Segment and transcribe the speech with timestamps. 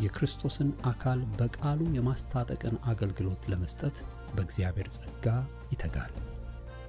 [0.00, 3.96] የክርስቶስን አካል በቃሉ የማስታጠቅን አገልግሎት ለመስጠት
[4.34, 5.26] በእግዚአብሔር ጸጋ
[5.72, 6.14] ይተጋል።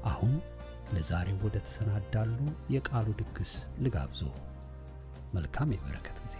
[0.06, 0.34] አሁን
[0.94, 2.38] ለዛሬው ወደ ተሰናዳሉ
[2.76, 4.22] የቃሉ ድግስ ልጋብዞ።
[5.34, 6.36] መልካም የበረከት ጊዜ።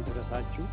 [0.00, 0.64] ይድረሳችሁ።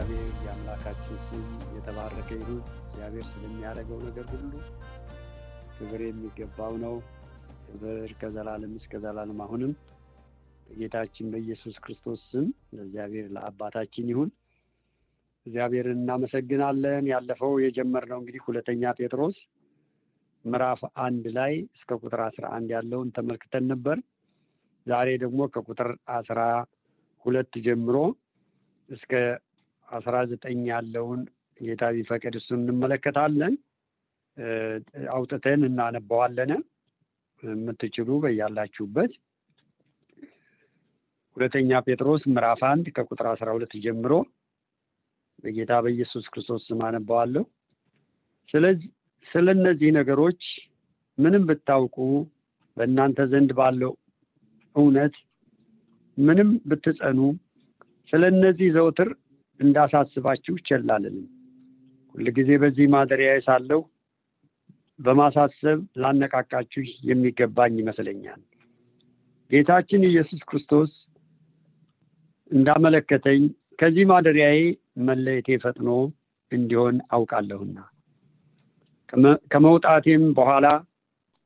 [0.00, 1.40] እግዚአብሔር የአምላካችን ስም
[1.76, 4.52] የተባረከ ይሁን። እግዚአብሔር ስለሚያደርገው ነገር ሁሉ
[5.72, 6.94] ክብር የሚገባው ነው።
[7.64, 9.72] ክብር ከዘላለም እስከ ዘላለም አሁንም
[10.66, 14.30] በጌታችን በኢየሱስ ክርስቶስ ስም ለእግዚአብሔር ለአባታችን ይሁን።
[15.46, 19.36] እግዚአብሔርን እናመሰግናለን። ያለፈው የጀመርነው እንግዲህ ሁለተኛ ጴጥሮስ
[20.44, 23.98] ምዕራፍ አንድ ላይ እስከ ቁጥር አስራ አንድ ያለውን ተመልክተን ነበር።
[24.86, 26.40] ዛሬ ደግሞ ከቁጥር አስራ
[27.24, 27.96] ሁለት ጀምሮ
[28.88, 29.12] እስከ
[29.88, 31.20] አስራ ዘጠኝ ያለውን
[31.60, 33.54] ጌታ ቢፈቅድ እሱን እንመለከታለን።
[35.14, 36.50] አውጥተን እናነባዋለን።
[37.42, 39.12] የምትችሉ በያላችሁበት
[41.36, 44.12] ሁለተኛ ጴጥሮስ ምዕራፍ አንድ ከቁጥር አስራ ሁለት ጀምሮ
[45.44, 47.44] በጌታ በኢየሱስ ክርስቶስ ስም አነባዋለሁ።
[48.48, 48.88] ስለዚህ
[49.26, 50.42] ስለ እነዚህ ነገሮች
[51.18, 51.96] ምንም ብታውቁ
[52.76, 53.92] በእናንተ ዘንድ ባለው
[54.76, 55.14] እውነት
[56.18, 57.20] ምንም ብትጸኑ
[58.12, 59.08] ስለ እነዚህ ዘውትር
[59.60, 61.26] እንዳሳስባችሁ ቸል አልልም።
[62.14, 63.80] ሁልጊዜ በዚህ ማደሪያዬ ሳለሁ
[64.98, 68.40] በማሳሰብ ላነቃቃችሁ የሚገባኝ ይመስለኛል።
[69.50, 70.90] ጌታችን ኢየሱስ ክርስቶስ
[72.50, 73.42] እንዳመለከተኝ
[73.80, 74.60] ከዚህ ማደሪያዬ
[75.08, 75.90] መለየቴ ፈጥኖ
[76.52, 77.78] እንዲሆን አውቃለሁና
[79.52, 80.66] ከመውጣቴም በኋላ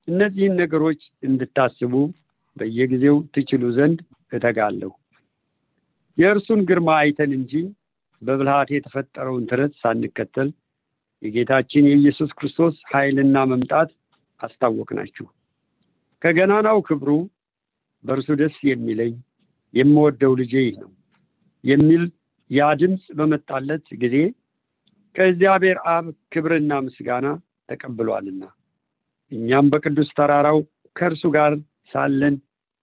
[0.08, 1.92] እነዚህን ነገሮች እንድታስቡ
[2.56, 3.98] በየጊዜው ትችሉ ዘንድ
[4.32, 4.90] እተጋለሁ።
[6.18, 7.52] የእርሱን ግርማ አይተን እንጂ
[8.22, 10.48] በብልሃት የተፈጠረውን ተረት ሳንከተል
[11.22, 13.90] የጌታችን የኢየሱስ ክርስቶስ ኃይልና መምጣት
[14.40, 15.26] አስታወቅናችሁ።
[16.22, 17.10] ከገናናው ክብሩ
[18.04, 19.12] በእርሱ ደስ የሚለኝ
[19.74, 20.90] የምወደው ልጄ ይህ ነው
[21.64, 22.02] የሚል
[22.50, 24.16] ያ ድምፅ በመጣለት ጊዜ
[25.16, 27.26] ከእግዚአብሔር አብ ክብርና ምስጋና
[27.68, 28.42] ተቀብሏልና
[29.32, 30.58] እኛም በቅዱስ ተራራው
[30.96, 31.52] ከእርሱ ጋር
[31.92, 32.34] ሳለን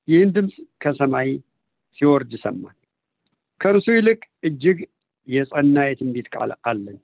[0.07, 1.29] ይህን ድምፅ ከሰማይ
[1.97, 2.75] ሲወርድ ሰማን።
[3.61, 4.77] ከእርሱ ይልቅ እጅግ
[5.29, 6.97] የጸና የትንቢት ቃል አለን።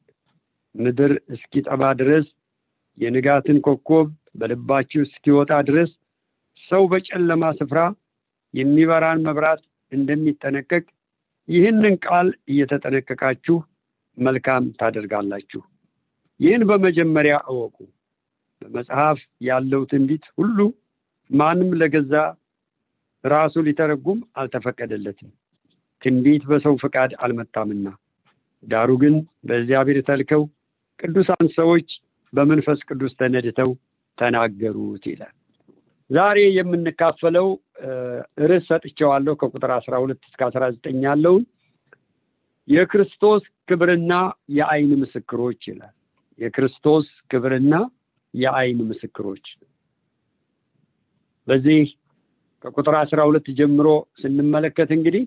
[0.75, 2.25] ምድር እስኪጠባ ድረስ
[2.97, 4.07] የንጋትን ኮከብ
[4.39, 5.91] በልባችሁ እስኪወጣ ድረስ
[6.63, 7.79] ሰው በጨለማ ስፍራ
[8.53, 10.83] የሚበራን መብራት እንደሚጠነቀቅ
[11.49, 13.57] ይህንን ቃል እየተጠነቀቃችሁ
[14.17, 15.61] መልካም ታደርጋላችሁ።
[16.39, 17.77] ይህን በመጀመሪያ እወቁ።
[18.61, 20.57] በመጽሐፍ ያለው ትንቢት ሁሉ
[21.29, 22.13] ማንም ለገዛ
[23.23, 25.29] ራሱ ሊተረጉም አልተፈቀደለትም።
[26.01, 27.87] ትንቢት በሰው ፈቃድ አልመጣምና፣
[28.65, 29.15] ዳሩ ግን
[29.47, 30.43] በእግዚአብሔር ተልከው
[30.99, 31.87] ቅዱሳን ሰዎች
[32.33, 33.69] በመንፈስ ቅዱስ ተነድተው
[34.17, 35.33] ተናገሩት ይላል።
[36.09, 37.47] ዛሬ የምንካፈለው
[38.43, 41.43] ርዕስ ሰጥቼዋለሁ። ከቁጥር አስራ ሁለት እስከ አስራ ዘጠኝ ያለውን
[42.67, 44.13] የክርስቶስ ክብርና
[44.55, 45.93] የአይን ምስክሮች ይላል።
[46.39, 47.75] የክርስቶስ ክብርና
[48.33, 49.45] የአይን ምስክሮች
[51.47, 51.81] በዚህ
[52.63, 53.87] ከቁጥር አስራ ሁለት ጀምሮ
[54.21, 55.23] ስንመለከት እንግዲህ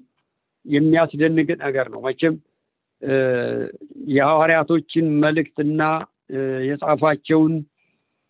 [0.66, 2.34] የሚያስደንቅ ነገር ነው። መቼም
[4.12, 5.82] የሐዋርያቶችን መልእክትና
[6.68, 7.54] የጻፏቸውን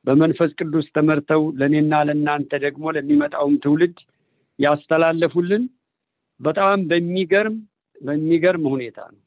[0.04, 3.96] በመንፈስ ቅዱስ ተመርተው ለእኔና ለእናንተ ደግሞ ለሚመጣውም ትውልድ
[4.58, 5.64] ያስተላለፉልን
[6.40, 7.56] በጣም በሚገርም
[8.00, 9.22] በሚገርም ሁኔታ ነው።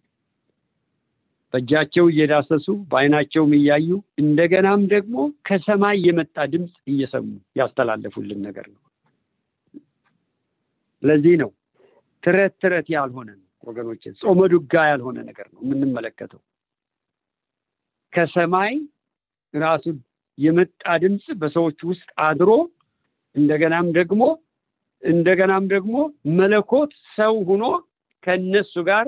[1.53, 3.89] በእጃቸው እየዳሰሱ በአይናቸውም እያዩ
[4.21, 5.15] እንደገናም ደግሞ
[5.47, 7.27] ከሰማይ የመጣ ድምፅ እየሰሙ
[7.59, 8.81] ያስተላለፉልን ነገር ነው።
[11.03, 11.51] ለዚህ ነው
[12.23, 13.29] ትረት ትረት ያልሆነ
[13.63, 16.41] ወገኖች፣ ጾመ ዱጋ ያልሆነ ነገር ነው የምንመለከተው።
[18.13, 18.73] ከሰማይ
[19.53, 19.85] ራሱ
[20.37, 22.49] የመጣ ድምፅ በሰዎች ውስጥ አድሮ
[23.35, 24.23] እንደገናም ደግሞ
[25.03, 25.95] እንደገናም ደግሞ
[26.39, 27.63] መለኮት ሰው ሆኖ
[28.23, 29.05] ከእነሱ ጋር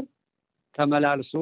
[0.76, 1.34] ተመላልሶ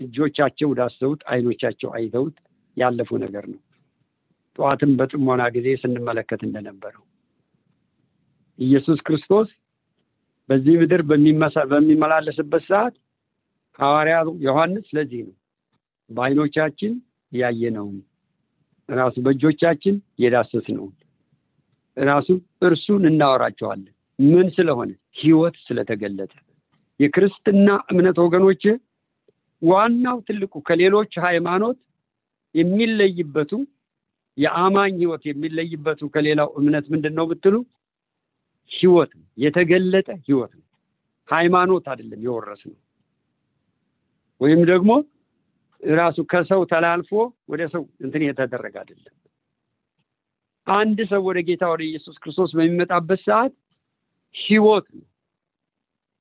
[0.00, 2.36] እጆቻቸው ዳሰውት አይኖቻቸው አይተውት
[2.76, 3.60] ያለፉ ነገር ነው።
[4.58, 7.02] ጠዋትም በጥሞና ጊዜ ስንመለከት እንደነበረው
[8.58, 9.48] ኢየሱስ ክርስቶስ
[10.48, 11.00] በዚህ ምድር
[11.70, 12.94] በሚመላለስበት ሰዓት
[13.78, 15.34] ሐዋርያው ዮሐንስ ስለዚህ ነው።
[16.10, 16.92] በአይኖቻችን
[17.32, 17.96] ያየነውን
[18.88, 20.94] ራሱ በእጆቻችን የዳሰስነውን
[21.96, 22.28] ራሱ
[22.62, 24.90] እርሱን እናወራቸዋለን። ምን ስለሆነ?
[25.20, 26.32] ህይወት ስለተገለጠ።
[27.00, 28.62] የክርስትና እምነት ወገኖች
[29.62, 31.78] ዋናው ትልቁ ከሌሎች ሃይማኖት
[32.54, 33.52] የሚለይበቱ
[34.38, 37.54] የአማኝ ህይወት የሚለይበቱ ከሌላው እምነት ምንድን ነው ብትሉ
[38.70, 40.64] ህይወት ነው። የተገለጠ ህይወት ነው።
[41.28, 42.78] ሃይማኖት አይደለም የወረስ ነው።
[44.40, 44.90] ወይም ደግሞ
[45.82, 47.10] ራሱ ከሰው ተላልፎ
[47.48, 49.14] ወደ ሰው እንትን የተደረገ አይደለም።
[50.66, 53.52] አንድ ሰው ወደ ጌታ ወደ ኢየሱስ ክርስቶስ በሚመጣበት ሰዓት
[54.34, 55.06] ህይወት ነው።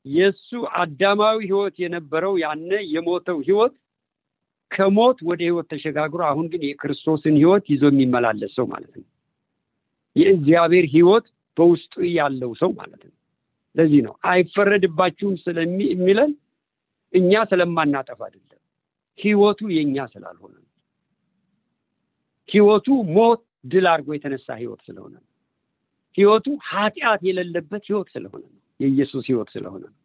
[0.05, 3.73] የእሱ አዳማዊ ህይወት የነበረው ያነ የሞተው ህይወት
[4.71, 9.05] ከሞት ወደ ህይወት ተሸጋግሮ አሁን ግን የክርስቶስን ህይወት ይዞ የሚመላለስ ሰው ማለት ነው።
[10.15, 11.25] የእግዚአብሔር ህይወት
[11.57, 13.13] በውስጡ ያለው ሰው ማለት ነው።
[13.75, 16.31] ለዚህ ነው አይፈረድባችሁም ስለሚለን
[17.13, 18.61] እኛ ስለማናጠፍ አይደለም፣
[19.19, 20.55] ህይወቱ የእኛ ስላልሆነ
[22.49, 25.25] ህይወቱ ሞት ድል አድርጎ የተነሳ ህይወት ስለሆነ ነው።
[26.17, 29.97] ህይወቱ ኃጢአት የሌለበት ህይወት ስለሆነ ነው። የኢየሱስ ህይወት ስለሆነ ነው።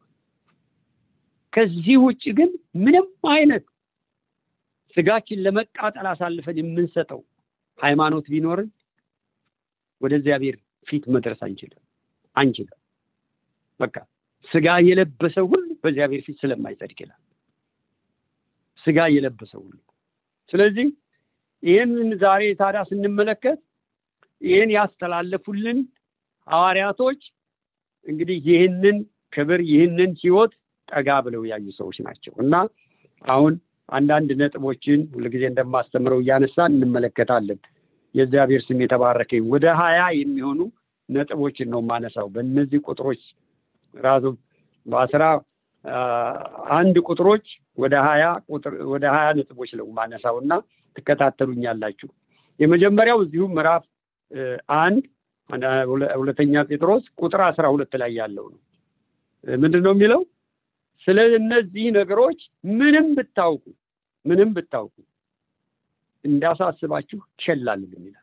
[1.52, 2.50] ከዚህ ውጭ ግን
[2.84, 3.64] ምንም አይነት
[4.96, 7.20] ስጋችን ለመቃጠል አሳልፈን የምንሰጠው
[7.78, 8.68] ሃይማኖት ቢኖርን
[10.00, 10.56] ወደ እግዚአብሔር
[10.86, 11.82] ፊት መድረስ አንችልም
[12.36, 12.78] አንችልም።
[13.80, 13.96] በቃ
[14.48, 17.20] ስጋ የለበሰው ሁሉ በእግዚአብሔር ፊት ስለማይጸድቅ ይላል።
[18.84, 19.76] ስጋ የለበሰው ሁሉ።
[20.52, 20.86] ስለዚህ
[21.62, 23.58] ይህንን ዛሬ ታዲያ ስንመለከት
[24.42, 25.78] ይህን ያስተላለፉልን
[26.48, 27.20] ሐዋርያቶች
[28.06, 28.96] እንግዲህ ይህንን
[29.32, 30.52] ክብር ይህንን ህይወት
[30.88, 32.54] ጠጋ ብለው ያዩ ሰዎች ናቸው እና
[33.24, 33.54] አሁን
[33.88, 37.60] አንዳንድ ነጥቦችን ሁልጊዜ እንደማስተምረው እያነሳ እንመለከታለን።
[38.14, 40.60] የእግዚአብሔር ስም የተባረከ ወደ ሀያ የሚሆኑ
[41.08, 43.22] ነጥቦችን ነው የማነሳው በእነዚህ ቁጥሮች
[43.94, 44.24] ራሱ
[44.86, 45.24] በአስራ
[46.76, 47.46] አንድ ቁጥሮች
[47.78, 48.24] ወደ ሀያ
[48.92, 50.52] ወደ ሀያ ነጥቦች ነው ማነሳው እና
[50.96, 52.08] ትከታተሉኛላችሁ።
[52.60, 53.84] የመጀመሪያው እዚሁ ምዕራፍ
[54.78, 55.04] አንድ
[56.16, 58.60] ሁለተኛ ጴጥሮስ ቁጥር አስራ ሁለት ላይ ያለው ነው።
[59.44, 60.20] ምንድን ነው የሚለው?
[61.06, 62.40] ስለ እነዚህ ነገሮች
[62.74, 63.64] ምንም ብታውቁ
[64.26, 64.94] ምንም ብታውቁ
[66.24, 67.60] እንዳሳስባችሁ ቸል
[68.00, 68.18] ይላል።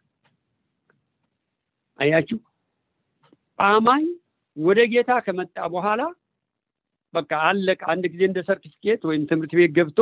[1.99, 2.39] አያችሁ፣
[3.59, 4.05] አማኝ
[4.57, 6.01] ወደ ጌታ ከመጣ በኋላ
[7.13, 9.99] በቃ አለቀ። አንድ ጊዜ እንደ ሰርቲፊኬት ወይም ትምህርት ቤት ገብቶ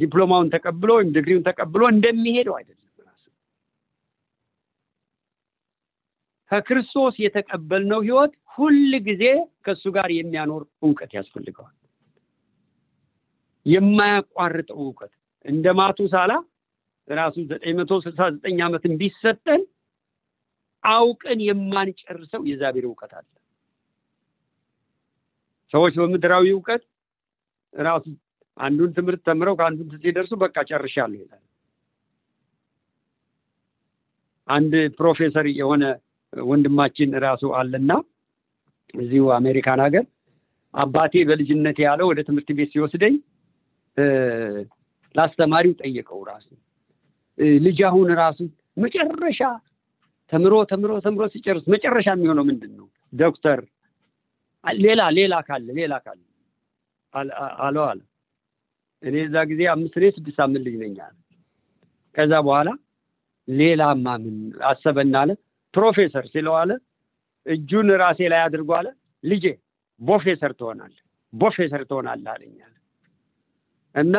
[0.00, 2.84] ዲፕሎማውን ተቀብሎ ወይም ዲግሪውን ተቀብሎ እንደሚሄደው አይደለም።
[6.50, 8.76] ከክርስቶስ የተቀበልነው ህይወት ሁል
[9.08, 9.24] ጊዜ
[9.64, 11.74] ከእሱ ጋር የሚያኖር እውቀት ያስፈልገዋል።
[13.66, 15.12] የማያቋርጠው እውቀት
[15.44, 16.32] እንደ ማቱሳላ
[17.08, 19.62] ራሱ ዘጠኝ መቶ ስልሳ ዘጠኝ ዓመትን ቢሰጠን
[20.84, 23.26] አውቀን የማንጨርሰው የእግዚአብሔር እውቀት አለ።
[25.72, 26.82] ሰዎች በምድራዊ እውቀት
[27.74, 28.04] ራሱ
[28.56, 31.42] አንዱን ትምህርት ተምረው ከአንዱን ሲደርሱ በቃ ጨርሻለሁ ይላል።
[34.48, 35.84] አንድ ፕሮፌሰር የሆነ
[36.32, 37.90] ወንድማችን ራሱ አለና
[38.94, 40.04] እዚሁ አሜሪካን ሀገር
[40.74, 43.14] አባቴ በልጅነት ያለው ወደ ትምህርት ቤት ሲወስደኝ
[45.14, 46.48] ለአስተማሪው ጠየቀው ራሱ
[47.64, 48.38] ልጅ አሁን ራሱ
[48.84, 49.40] መጨረሻ
[50.32, 52.86] ተምሮ ተምሮ ተምሮ ሲጨርስ መጨረሻ የሚሆነው ምንድን ነው?
[53.12, 53.60] ዶክተር
[54.64, 56.20] ሌላ ሌላ ካለ ሌላ ካለ
[57.64, 58.00] አለው አለ።
[59.02, 61.16] እኔ እዛ ጊዜ አምስት እኔ ስድስት ሳምንት ልጅ ነኝ አለ።
[62.14, 62.68] ከዛ በኋላ
[63.48, 64.36] ሌላማ ምን
[64.70, 65.30] አሰበና አለ
[65.74, 66.70] ፕሮፌሰር ሲለው አለ
[67.46, 68.88] እጁን ራሴ ላይ አድርጎ አለ
[69.24, 69.44] ልጄ
[70.00, 71.02] ቦፌሰር ትሆናለህ
[71.32, 72.74] ቦፌሰር ትሆናለህ አለኝ አለ
[73.94, 74.16] እና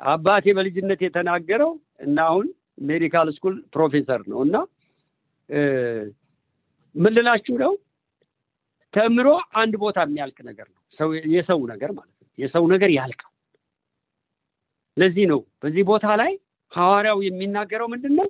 [0.00, 1.70] አባቴ በልጅነት የተናገረው
[2.04, 2.46] እና አሁን
[2.82, 4.56] ሜዲካል ስኩል ፕሮፌሰር ነው እና
[6.94, 7.14] ምን
[7.60, 7.72] ነው?
[8.94, 13.30] ተምሮ አንድ ቦታ የሚያልቅ ነገር ነው። ሰው የሰው ነገር ማለት ነው። የሰው ነገር ያልቃል።
[14.96, 16.32] ለዚህ ነው በዚህ ቦታ ላይ
[16.72, 18.28] ሐዋርያው የሚናገረው ምንድን ነው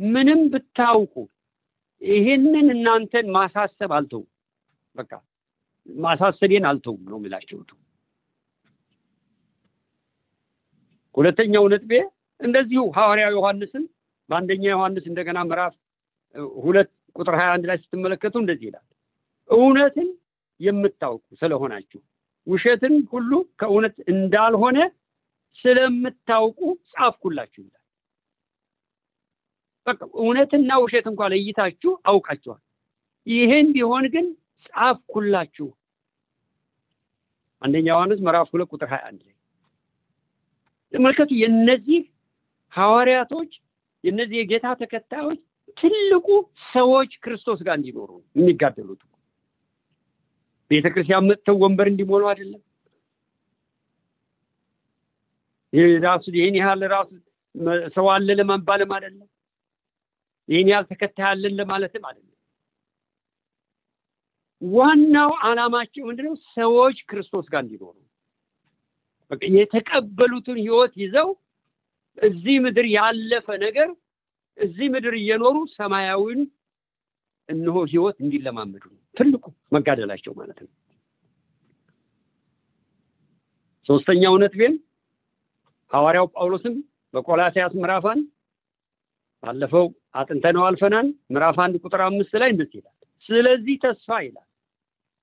[0.00, 1.14] ምንም ብታውቁ
[2.02, 4.28] ይሄንን እናንተን ማሳሰብ አልተውም።
[4.94, 5.10] በቃ
[5.88, 7.58] ማሳሰቤን አልተውም ነው የሚላቸው
[11.14, 11.92] ሁለተኛው ነጥቤ
[12.40, 13.84] እንደዚሁ ሐዋርያው ዮሐንስን
[14.28, 15.74] በአንደኛ ዮሐንስ እንደገና ምዕራፍ
[16.62, 18.86] ሁለት ቁጥር ሀያ አንድ ላይ ስትመለከቱ እንደዚህ ይላል
[19.50, 20.08] እውነትን
[20.60, 22.00] የምታውቁ ስለሆናችሁ
[22.46, 23.30] ውሸትን ሁሉ
[23.60, 24.78] ከእውነት እንዳልሆነ
[25.58, 26.60] ስለምታውቁ
[26.92, 27.76] ጻፍኩላችሁ ይላል
[29.86, 32.62] በቃ እውነትና ውሸት እንኳ ለይታችሁ አውቃችኋል።
[33.26, 34.26] ይህን ቢሆን ግን
[34.66, 35.68] ጻፍኩላችሁ።
[37.62, 39.34] አንደኛ ዮሐንስ ምዕራፍ ሁለት ቁጥር ሀያ አንድ ላይ
[40.92, 42.00] ተመልከቱ። የእነዚህ
[42.72, 43.52] ሐዋርያቶች
[44.04, 45.40] የእነዚህ የጌታ ተከታዮች
[45.76, 46.28] ትልቁ
[46.72, 49.02] ሰዎች ክርስቶስ ጋር እንዲኖሩ የሚጋደሉት
[50.70, 52.62] ቤተ ክርስቲያን መጥተው ወንበር እንዲሞሉ አይደለም።
[56.04, 57.10] ራሱ ይህን ያህል ራሱ
[57.94, 59.28] ሰው አለ ለማባልም አይደለም።
[60.48, 62.26] ይህን ያህል ተከታይ አለን ለማለትም አይደለም።
[64.62, 66.34] ዋናው ዓላማቸው ምንድነው?
[66.54, 67.96] ሰዎች ክርስቶስ ጋር እንዲኖሩ
[69.54, 71.28] የተቀበሉትን ህይወት ይዘው
[72.18, 73.88] እዚህ ምድር ያለፈ ነገር
[74.58, 76.40] እዚህ ምድር እየኖሩ ሰማያዊን
[77.48, 80.70] እነሆ ህይወት እንዲለማመዱ ነው ትልቁ መጋደላቸው ማለት ነው።
[83.86, 84.72] ሶስተኛ እውነት ግን
[85.92, 86.74] ሐዋርያው ጳውሎስም
[87.14, 88.20] በቆላሲያስ አንድ
[89.42, 92.96] ባለፈው አጥንተነው አልፈናል። ምዕራፍ አንድ ቁጥር አምስት ላይ እንደዚህ ይላል፣
[93.28, 94.46] ስለዚህ ተስፋ ይላል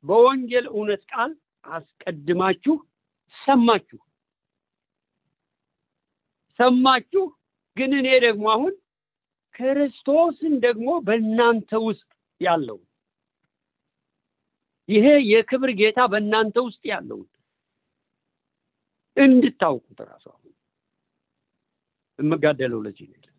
[0.03, 1.31] በወንጌል እውነት ቃል
[1.65, 2.75] አስቀድማችሁ
[3.35, 3.99] ሰማችሁ
[6.59, 7.23] ሰማችሁ፣
[7.77, 8.73] ግን እኔ ደግሞ አሁን
[9.55, 12.07] ክርስቶስን ደግሞ በእናንተ ውስጥ
[12.41, 12.79] ያለው
[14.89, 17.27] ይሄ የክብር ጌታ በእናንተ ውስጥ ያለውን
[19.17, 20.51] እንድታውቁት እራሱ አሁን
[22.19, 23.33] የምጋደለው ለዚህ ነው።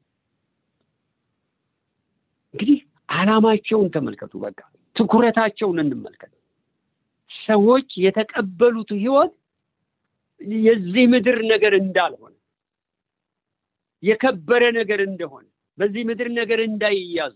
[2.54, 2.78] እንግዲህ
[3.12, 4.60] ዓላማቸውን ተመልከቱ። በቃ
[4.96, 6.32] ትኩረታቸውን እንመልከት።
[7.30, 9.32] ሰዎች የተቀበሉት ህይወት
[10.60, 12.34] የዚህ ምድር ነገር እንዳልሆነ
[14.02, 15.46] የከበረ ነገር እንደሆነ
[15.78, 17.34] በዚህ ምድር ነገር እንዳይያዙ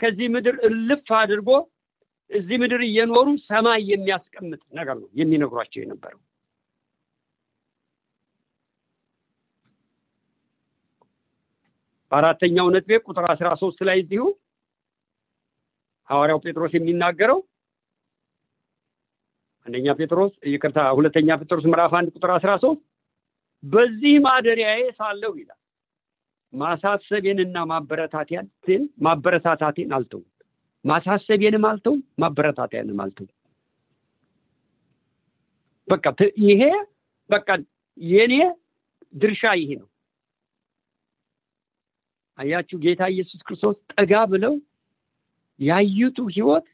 [0.00, 1.48] ከዚህ ምድር እልፍ አድርጎ
[2.30, 6.20] እዚህ ምድር እየኖሩ ሰማይ የሚያስቀምጥ ነገር ነው የሚነግሯቸው የነበረው።
[12.12, 14.22] በአራተኛው ነጥቤ ቁጥር አስራ ሶስት ላይ እዚሁ
[16.08, 17.38] ሐዋርያው ጴጥሮስ የሚናገረው
[19.66, 22.80] አንደኛ ጴጥሮስ ይቅርታ፣ ሁለተኛ ጴጥሮስ ምዕራፍ አንድ ቁጥር አስራ ሶስት
[23.62, 25.56] በዚህ ማደሪያዬ ሳለሁ ይላል
[26.52, 28.46] ማሳሰቤንና ማበረታቴን
[29.04, 30.26] ማበረታታቴን አልተውም።
[30.84, 33.30] ማሳሰቤንም አልተውም፣ ማበረታቴንም አልተውም።
[35.88, 36.04] በቃ
[36.46, 36.62] ይሄ
[37.30, 37.48] በቃ
[37.98, 38.34] የኔ
[39.14, 39.88] ድርሻ ይሄ ነው።
[42.38, 44.54] አያችሁ ጌታ ኢየሱስ ክርስቶስ ጠጋ ብለው
[45.60, 46.66] ያዩቱ ህይወት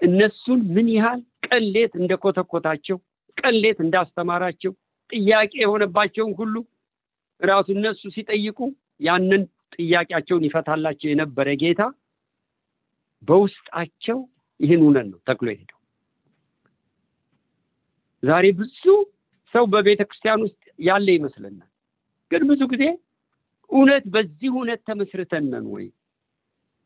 [0.00, 2.96] እነሱን ምን ያህል ቀሌት እንደኮተኮታቸው
[3.36, 4.72] ቀሌት እንዳስተማራቸው
[5.10, 6.54] ጥያቄ የሆነባቸውን ሁሉ
[7.40, 8.58] ራሱ እነሱ ሲጠይቁ
[9.00, 9.42] ያንን
[9.76, 11.82] ጥያቄያቸውን ይፈታላቸው የነበረ ጌታ
[13.22, 14.18] በውስጣቸው
[14.60, 15.74] ይህን እውነት ነው ተክሎ የሄደው።
[18.22, 18.82] ዛሬ ብዙ
[19.54, 21.68] ሰው በቤተ ክርስቲያን ውስጥ ያለ ይመስለናል።
[22.30, 22.84] ግን ብዙ ጊዜ
[23.70, 25.86] እውነት በዚህ እውነት ተመስርተን ነን ወይ?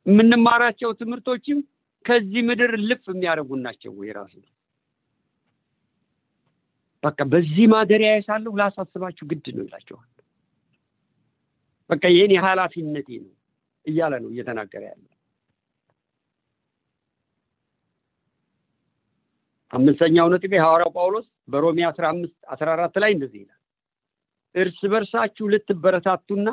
[0.06, 1.58] የምንማራቸው ትምህርቶችም
[2.04, 4.08] ከዚህ ምድር ልፍ የሚያደርጉ ናቸው ወይ?
[4.18, 4.34] ራሱ
[7.02, 10.08] በቃ በዚህ ማደሪያ ሳለሁ ላሳስባችሁ ግድ ነው ይላቸዋል።
[11.90, 13.32] በቃ የኔ ኃላፊነቴ ነው
[13.86, 15.08] እያለ ነው እየተናገረ ያለው።
[19.72, 23.58] አምስተኛው ነጥቤ ሐዋርያው ጳውሎስ በሮሜ አስራ አምስት አስራ አራት ላይ እንደዚህ ይላል
[24.54, 26.48] እርስ በርሳችሁ ልትበረታቱና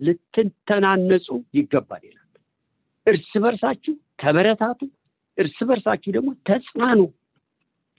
[0.00, 1.26] ልትተናነጹ
[1.58, 2.26] ይገባል ይላል።
[3.06, 4.80] እርስ በርሳችሁ ተበረታቱ፣
[5.38, 7.00] እርስ በርሳችሁ ደግሞ ተጽናኑ፣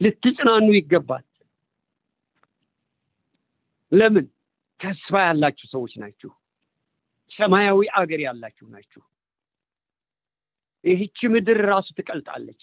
[0.02, 1.26] ልትጽናኑ ይገባል።
[3.92, 4.26] ለምን?
[4.80, 6.32] ተስፋ ያላችሁ ሰዎች ናችሁ።
[7.32, 9.02] ሰማያዊ አገር ያላችሁ ናችሁ።
[10.84, 12.62] ይህች ምድር ራሱ ትቀልጣለች።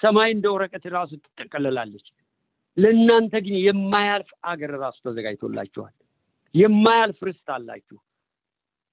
[0.00, 2.06] ሰማይ እንደ ወረቀት ራሱ ትጠቀልላለች።
[2.76, 5.94] ለእናንተ ግን የማያልፍ አገር ራሱ ተዘጋጅቶላችኋል።
[6.54, 7.98] የማያልፍ ርስት አላችሁ።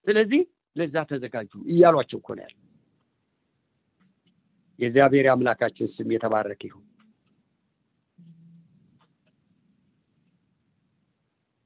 [0.08, 0.42] ስለዚህ
[0.76, 2.62] ለዛ ተዘጋጁ እያሏቸው እኮ ነው ያለው።
[4.80, 6.86] የእግዚአብሔር አምላካችን ስም የተባረከ ይሁን።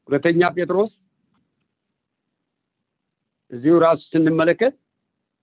[0.10, 0.92] ሁለተኛ ጴጥሮስ
[3.52, 4.74] እዚሁ ራሱ ስንመለከት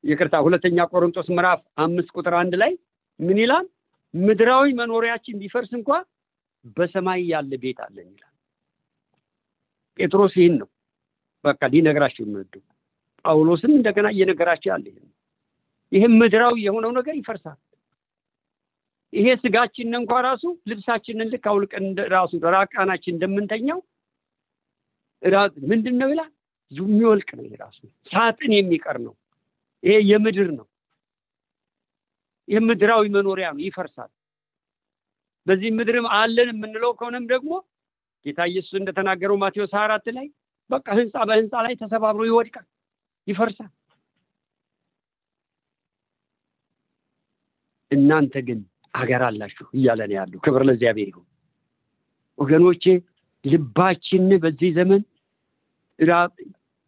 [0.05, 2.73] ይቅርታ፣ ሁለተኛ ቆሮንቶስ ምዕራፍ አምስት ቁጥር አንድ ላይ
[3.21, 3.67] ምን ይላል?
[4.15, 5.89] ምድራዊ መኖሪያችን ቢፈርስ እንኳ
[6.77, 8.33] በሰማይ ያለ ቤት አለን ይላል።
[9.99, 10.69] ጴጥሮስ ይህን ነው
[11.45, 12.63] በቃ ሊነግራቸው የሚወደው።
[13.25, 15.09] ጳውሎስም እንደገና እየነገራቸው ያለ ይህን
[15.93, 17.59] ይህም ምድራዊ የሆነው ነገር ይፈርሳል።
[19.13, 23.79] ይሄ ስጋችንን እንኳ ራሱ ልብሳችንን ልክ አውልቀን ራሱ ራቃናችን እንደምንተኛው
[25.67, 26.31] ምንድን ነው ይላል?
[26.73, 27.79] የሚወልቅ ነው። ይሄ ራሱ
[28.11, 29.15] ሳጥን የሚቀር ነው።
[29.83, 30.67] ይሄ የምድር ነው።
[32.49, 32.61] ይህ
[33.15, 34.11] መኖሪያ ነው፣ ይፈርሳል።
[35.47, 37.53] በዚህ ምድርም አለን የምንለው ከሆነም ደግሞ
[38.27, 40.27] ጌታ ኢየሱስ እንደተናገረው ማቴዎስ ሀያ አራት ላይ
[40.71, 42.67] በቃ ህንፃ በህንፃ ላይ ተሰባብሮ ይወድቃል፣
[43.27, 43.73] ይፈርሳል።
[47.91, 48.61] እናንተ ግን
[48.95, 51.27] አገር አላችሁ እያለ ነው ያለው። ክብር ለእግዚአብሔር ይሁን
[52.39, 52.85] ወገኖቼ።
[53.47, 55.03] ልባችን በዚህ ዘመን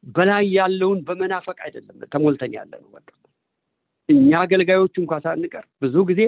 [0.04, 2.90] በላይ ያለውን በመናፈቅ አይደለም ተሞልተን ያለ ነው።
[4.08, 6.20] እኛ አገልጋዮች እንኳ ሳንቀር ብዙ ጊዜ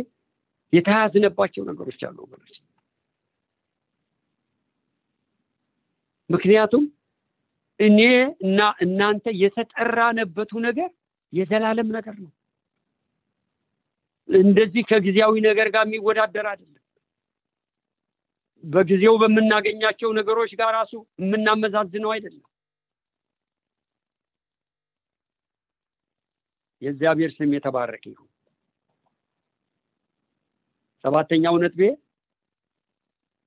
[0.72, 2.56] የተያዝነባቸው ነገሮች አሉ ወገኖች።
[6.30, 6.84] ምክንያቱም
[7.80, 8.00] እኔ
[8.44, 10.90] እና እናንተ የተጠራነበቱ ነገር
[11.32, 12.30] የዘላለም ነገር ነው።
[14.28, 16.76] እንደዚህ ከጊዜያዊ ነገር ጋር የሚወዳደር አይደለም።
[18.64, 22.46] በጊዜው በምናገኛቸው ነገሮች ጋር ራሱ የምናመዛዝነው አይደለም።
[26.82, 28.28] የእግዚአብሔር ስም የተባረከ ይሁን።
[31.04, 31.82] ሰባተኛው ነጥቤ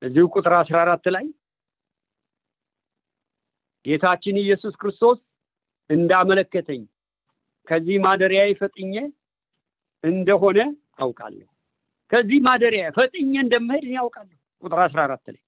[0.01, 1.25] እዚሁ ቁጥር አስራ አራት ላይ
[3.85, 5.19] ጌታችን ኢየሱስ ክርስቶስ
[5.89, 6.81] እንዳመለከተኝ
[7.67, 8.93] ከዚህ ማደሪያ ፈጥኜ
[10.03, 10.59] እንደሆነ
[10.99, 11.47] አውቃለሁ።
[12.11, 15.41] ከዚህ ማደሪያ ፈጥኜ እንደምሄድ እኔ አውቃለሁ። ቁጥር አስራ አራት ላይ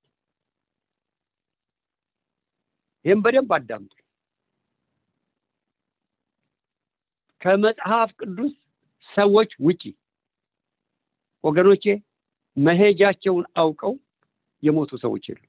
[3.06, 3.94] ይህም በደንብ አዳምጡ።
[7.42, 8.54] ከመጽሐፍ ቅዱስ
[9.10, 9.84] ሰዎች ውጪ
[11.44, 11.84] ወገኖቼ
[12.58, 13.94] መሄጃቸውን አውቀው
[14.64, 15.42] የሞቱ ሰዎች የሉ።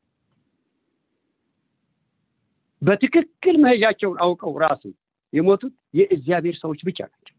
[2.83, 4.83] በትክክል መሄጃቸውን አውቀው ራሱ
[5.33, 7.35] የሞቱት የእግዚአብሔር ሰዎች ብቻ ናቸው።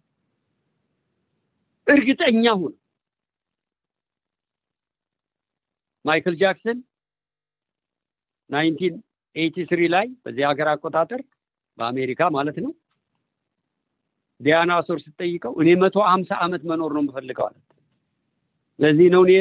[1.88, 2.74] እርግጠኛ ሁኑ።
[6.08, 6.78] ማይክል ጃክሰን
[8.50, 8.96] nineteen
[9.36, 11.22] eighty three ላይ በዚህ ሀገር አቆጣጠር
[11.78, 12.72] በአሜሪካ ማለት ነው
[14.40, 17.64] ዳያን ሶየር ስትጠይቀው እኔ መቶ ሀምሳ ዓመት መኖር ነው የምፈልገው አለት።
[18.80, 19.34] ለዚህ ነው እኔ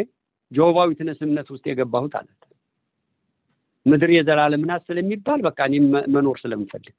[0.52, 2.32] Jehovah Witness ነት ውስጥ የገባሁት አለት።
[3.86, 5.74] ምድር የዘላለም ናት ስለሚባል በቃ እኔ
[6.14, 6.96] መኖር ስለምፈልግ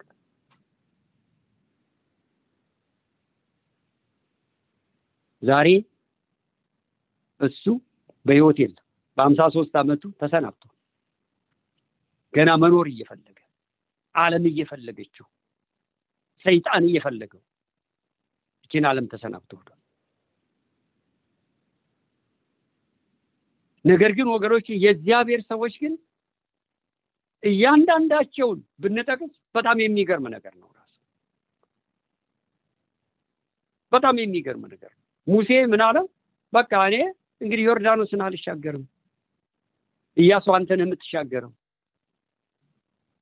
[5.43, 5.67] ዛሬ
[7.41, 7.63] እሱ
[8.25, 8.83] በህይወት የለም።
[9.17, 10.73] በሀምሳ ሶስት ዓመቱ ተሰናብቷል።
[12.33, 13.37] ገና መኖር እየፈለገ
[14.15, 15.25] ዓለም እየፈለገችው
[16.45, 17.41] ሰይጣን እየፈለገው
[18.63, 19.73] ይችን ዓለም ተሰናብቶ ሄዷል።
[23.85, 25.93] ነገር ግን ወገኖች የእግዚአብሔር ሰዎች ግን
[27.43, 30.93] እያንዳንዳቸውን ብንጠቅስ በጣም የሚገርም ነገር ነው። ራሱ
[33.91, 36.05] በጣም የሚገርም ነገር ነው። ሙሴ ምን አለው?
[36.53, 36.95] በቃ እኔ
[37.41, 38.83] እንግዲህ ዮርዳኖስን አልሻገርም፣
[40.17, 41.51] እያሱ አንተን የምትሻገረው?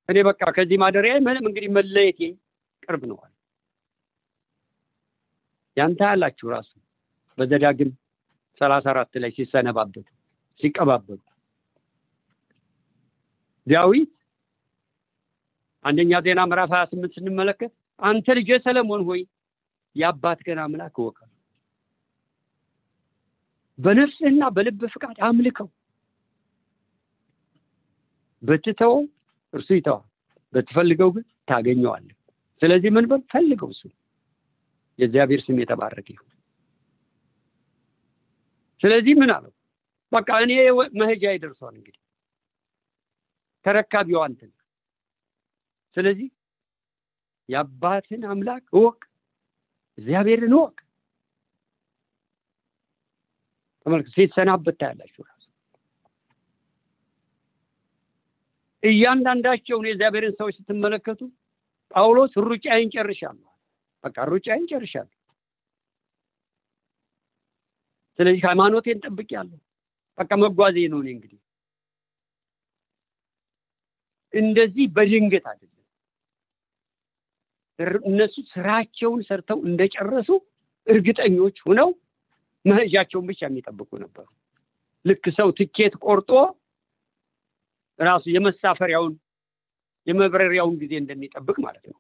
[0.10, 2.20] እኔ በቃ ከዚህ ማደሪያ ምንም እንግዲህ መለየቴ
[2.84, 3.32] ቅርብ ነዋል።
[5.78, 6.72] ያንተ ያላችሁ ራሱ
[7.38, 7.90] በዘዳግም
[8.62, 10.06] ሰላሳ አራት ላይ ሲሰነባበቱ
[10.60, 11.20] ሲቀባበሉ
[13.68, 14.12] ዳዊት
[15.86, 19.22] አንደኛ ዜና ምዕራፍ ሀያ ስምንት ስንመለከት አንተ ልጄ ሰለሞን ሆይ
[19.96, 21.28] የአባትህን አምላክ እወቀው፣
[23.80, 25.68] በነፍስህና በልብ ፍቃድ አምልከው፣
[28.46, 29.02] ብትተወው
[29.54, 30.06] እርሱ ይተዋል፣
[30.54, 32.16] ብትፈልገው ግን ታገኘዋለህ።
[32.62, 33.84] ስለዚህ ምን በል ፈልገው፣ እሱ
[35.00, 36.32] የእግዚአብሔር ስም የተባረከ ይሁን።
[38.82, 39.54] ስለዚህ ምን አለው?
[40.12, 40.52] በቃ እኔ
[41.00, 42.02] መሄጃ ይደርሷል እንግዲህ
[43.66, 44.62] ተረካቢው አንተ ነህ።
[45.98, 46.30] ስለዚህ
[47.50, 49.00] የአባትን አምላክ እወቅ፣
[49.98, 50.76] እግዚአብሔርን እወቅ።
[53.86, 55.44] ተመልክ ሲሰናበት ታያላችሁ። ራሱ
[58.86, 61.22] እያንዳንዳቸውን የእግዚአብሔርን ሰዎች ስትመለከቱ
[61.92, 63.50] ጳውሎስ ሩጫዬን ጨርሻለሁ፣
[64.04, 65.12] በቃ ሩጫዬን ጨርሻለሁ።
[68.20, 69.60] ስለዚህ ሃይማኖቴን ጠብቄያለሁ፣
[70.18, 71.40] በቃ መጓዜ ነው እንግዲህ
[74.34, 75.72] እንደዚህ በድንገት አይደለም።
[78.10, 80.30] እነሱ ስራቸውን ሰርተው እንደጨረሱ
[80.88, 81.90] እርግጠኞች ሆነው
[82.66, 84.28] መሄጃቸውን ብቻ የሚጠብቁ ነበሩ።
[85.06, 86.32] ልክ ሰው ትኬት ቆርጦ
[88.00, 89.14] ራሱ የመሳፈሪያውን
[90.08, 91.98] የመብረሪያውን ጊዜ እንደሚጠብቅ ማለት ነው።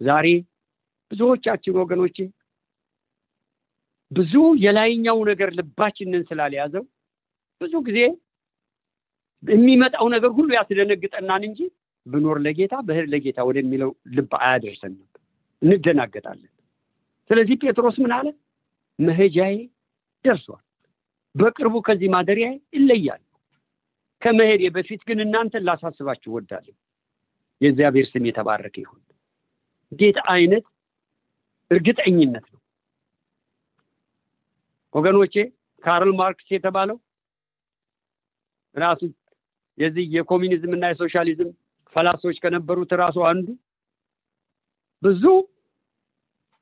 [0.00, 0.26] ዛሬ
[1.10, 2.16] ብዙዎቻችን ወገኖቼ
[4.10, 6.84] ብዙ የላይኛው ነገር ልባችንን ስላልያዘው
[7.60, 8.00] ብዙ ጊዜ
[9.42, 11.60] የሚመጣው ነገር ሁሉ ያስደነግጠናን እንጂ
[12.06, 15.02] ብኖር ለጌታ ብሄር ለጌታ ወደሚለው ልብ አያደርሰንም፣
[15.62, 16.52] እንደናገጣለን።
[17.30, 18.26] ስለዚህ ጴጥሮስ ምን አለ?
[18.98, 19.56] መሄጃዬ
[20.24, 20.62] ደርሷል፣
[21.34, 23.22] በቅርቡ ከዚህ ማደሪያ ይለያል።
[24.22, 26.74] ከመሄዴ በፊት ግን እናንተን ላሳስባችሁ ወዳለሁ።
[27.60, 29.00] የእግዚአብሔር ስም የተባረከ ይሁን።
[29.92, 30.64] ጌታ አይነት
[31.70, 32.60] እርግጠኝነት ነው
[34.94, 35.34] ወገኖቼ።
[35.84, 36.96] ካርል ማርክስ የተባለው
[38.74, 39.00] ራሱ
[39.78, 41.50] የዚህ የኮሚኒዝም እና የሶሻሊዝም
[41.94, 43.46] ፈላሶች ከነበሩት ራሱ አንዱ
[45.02, 45.24] ብዙ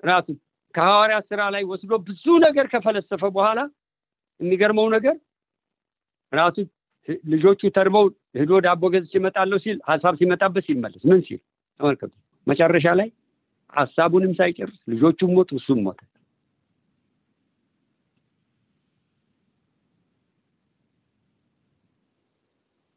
[0.03, 0.29] ራሱ
[0.75, 3.61] ከሐዋርያ ስራ ላይ ወስዶ ብዙ ነገር ከፈለሰፈ በኋላ
[4.41, 5.17] የሚገርመው ነገር
[6.33, 6.57] ራሱ
[7.33, 8.07] ልጆቹ ተርበው
[8.39, 11.41] ሄዶ ዳቦ ገዝቼ እመጣለሁ ሲል ሀሳብ ሲመጣበት ሲመለስ ምን ሲል
[11.81, 12.13] ተመልከቱ።
[12.47, 13.09] መጨረሻ ላይ
[13.73, 16.01] ሀሳቡንም ሳይጨርስ ልጆቹም ሞቱ፣ እሱም ሞተ።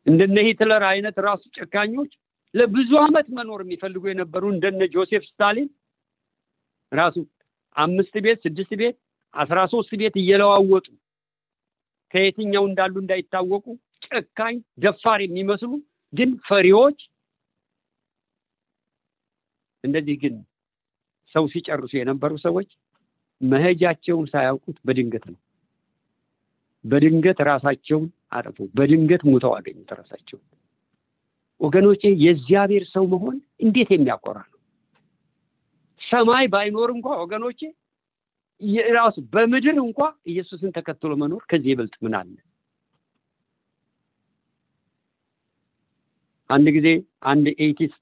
[0.06, 2.12] እንደነ ሂትለር አይነት ራሱ ጨካኞች
[2.54, 5.68] ለብዙ ዓመት መኖር የሚፈልጉ የነበሩ እንደነ ጆሴፍ ስታሊን
[6.92, 7.18] ራሱ
[7.76, 8.96] አምስት ቤት ስድስት ቤት
[9.34, 10.86] አስራ ሶስት ቤት እየለዋወጡ
[12.14, 13.66] ከየትኛው እንዳሉ እንዳይታወቁ
[14.06, 15.72] ጨካኝ ደፋር የሚመስሉ
[16.14, 17.00] ግን ፈሪዎች።
[19.84, 20.36] እንደዚህ ግን
[21.36, 22.70] ሰው ሲጨርሱ የነበሩ ሰዎች
[23.42, 25.40] መሄጃቸውን ሳያውቁት በድንገት ነው።
[26.86, 30.46] በድንገት ራሳቸውን አጠፉ። በድንገት ሙተው አገኙት ራሳቸውን።
[31.62, 34.58] ወገኖቼ የእግዚአብሔር ሰው መሆን እንዴት የሚያኮራ ነው?
[36.02, 37.62] ሰማይ ባይኖር እንኳ ወገኖቼ
[38.96, 42.32] ራሱ በምድር እንኳ ኢየሱስን ተከትሎ መኖር ከዚህ ይበልጥ ምን አለ?
[46.50, 46.88] አንድ ጊዜ
[47.32, 48.00] አንድ ኤቲስት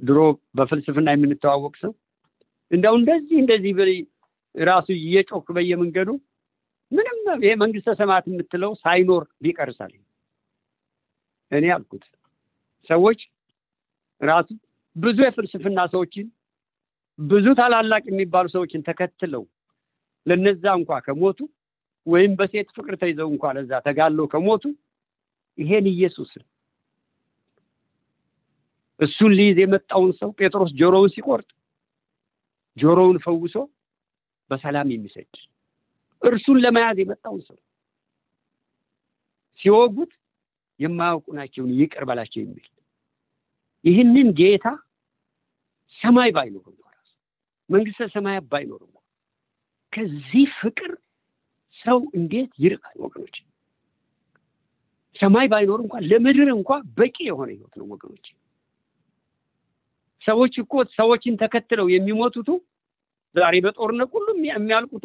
[0.00, 0.18] ድሮ
[0.58, 1.92] በፍልስፍና የምንተዋወቅ ሰው
[2.70, 3.72] እንደው እንደዚህ እንደዚህ
[4.54, 6.10] ራሱ እየጮክ በየመንገዱ
[6.92, 9.92] ምንም ይሄ መንግስተ ሰማያት የምትለው ሳይኖር ቢቀርሳል
[11.52, 12.04] እኔ አልኩት።
[12.90, 13.20] ሰዎች
[14.20, 14.48] ራሱ
[14.96, 16.26] ብዙ የፍልስፍና ሰዎችን
[17.18, 19.42] ብዙ ታላላቅ የሚባሉ ሰዎችን ተከትለው
[20.28, 21.38] ለነዛ እንኳ ከሞቱ
[22.06, 24.64] ወይም በሴት ፍቅር ተይዘው እንኳ ለዛ ተጋለው ከሞቱ
[25.58, 26.30] ይሄን ኢየሱስ
[29.00, 31.48] እሱን ሊይዝ የመጣውን ሰው ጴጥሮስ ጆሮውን ሲቆርጥ
[32.76, 33.56] ጆሮውን ፈውሶ
[34.50, 35.32] በሰላም የሚሰድ
[36.22, 37.58] እርሱን ለመያዝ የመጣውን ሰው
[39.60, 40.12] ሲወጉት
[40.80, 42.66] የማያውቁ ናቸውን ይቅር በላቸው የሚል
[43.84, 44.66] ይህንን ጌታ
[45.98, 47.10] ሰማይ ባይኖር ራሱ
[47.70, 48.82] መንግስተ ሰማያት ባይኖር
[49.92, 50.90] ከዚህ ፍቅር
[51.76, 52.96] ሰው እንዴት ይርቃል?
[53.04, 53.36] ወገኖች
[55.16, 58.26] ሰማይ ባይኖር እንኳን ለምድር እንኳን በቂ የሆነ ህይወት ነው ወገኖች።
[60.22, 62.48] ሰዎች እኮ ሰዎችን ተከትለው የሚሞቱቱ
[63.34, 65.04] ዛሬ በጦርነት ሁሉም የሚያልቁቱ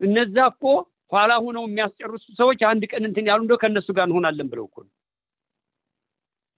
[0.00, 0.64] እነዛ እኮ
[1.12, 4.76] ኋላ ሆነው የሚያስጨርሱ ሰዎች አንድ ቀን እንትን ያሉ እንደው ከእነሱ ጋር እንሆናለን ብለው እኮ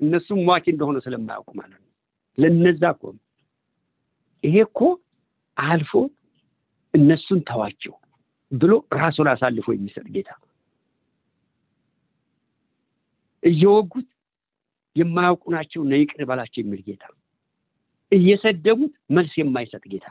[0.01, 1.91] እነሱም ሟች እንደሆነ ስለማያውቁ ማለት ነው።
[2.39, 3.05] ለነዛ እኮ
[4.45, 4.81] ይሄ እኮ
[5.57, 5.93] አልፎ
[6.95, 7.95] እነሱን ተዋቸው
[8.53, 10.31] ብሎ ራሱን አሳልፎ የሚሰጥ ጌታ።
[13.43, 14.09] እየወጉት
[14.97, 17.05] የማያውቁ ናቸው እና ይቅር በላቸው የሚል ጌታ።
[18.13, 20.07] እየሰደቡት መልስ የማይሰጥ ጌታ።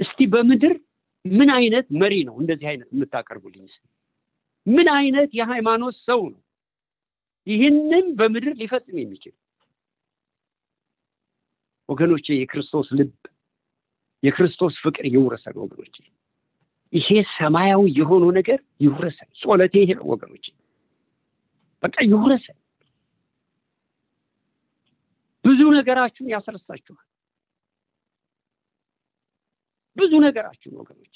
[0.00, 0.74] እስቲ በምድር
[1.24, 3.66] ምን አይነት መሪ ነው እንደዚህ አይነት የምታቀርቡልኝ?
[4.66, 6.40] ምን አይነት የሃይማኖት ሰው ነው
[7.46, 9.34] ይህንን በምድር ሊፈጽም የሚችል?
[11.88, 13.12] ወገኖቼ የክርስቶስ ልብ
[14.26, 15.96] የክርስቶስ ፍቅር ይውረሰን ወገኖቼ።
[16.92, 20.46] ይሄ ሰማያዊ የሆነው ነገር ይውረሰን ጾለቴ ይሄ ነው ወገኖቼ።
[21.82, 22.58] በቃ ይውረሰን
[25.44, 27.02] ብዙ ነገራችሁን ያስረሳችኋል።
[29.96, 31.14] ብዙ ነገራችሁን ወገኖች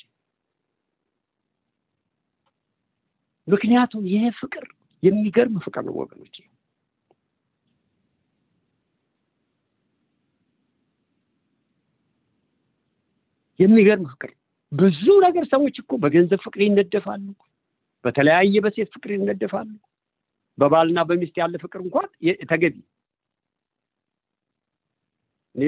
[3.49, 4.64] ምክንያቱም ይሄ ፍቅር
[5.03, 6.37] የሚገርም ፍቅር ነው ወገኖች
[13.61, 14.31] የሚገርም ፍቅር።
[14.73, 17.25] ብዙ ነገር ሰዎች እኮ በገንዘብ ፍቅር ይነደፋሉ
[18.05, 19.70] በተለያየ በሴት ፍቅር ይነደፋሉ።
[20.59, 22.09] በባልና በሚስት ያለ ፍቅር እንኳን
[22.51, 22.77] ተገቢ።
[25.55, 25.62] እኔ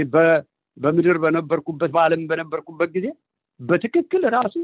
[0.77, 3.07] በምድር በነበርኩበት በአለም በነበርኩበት ጊዜ
[3.61, 4.55] በትክክል ራሱ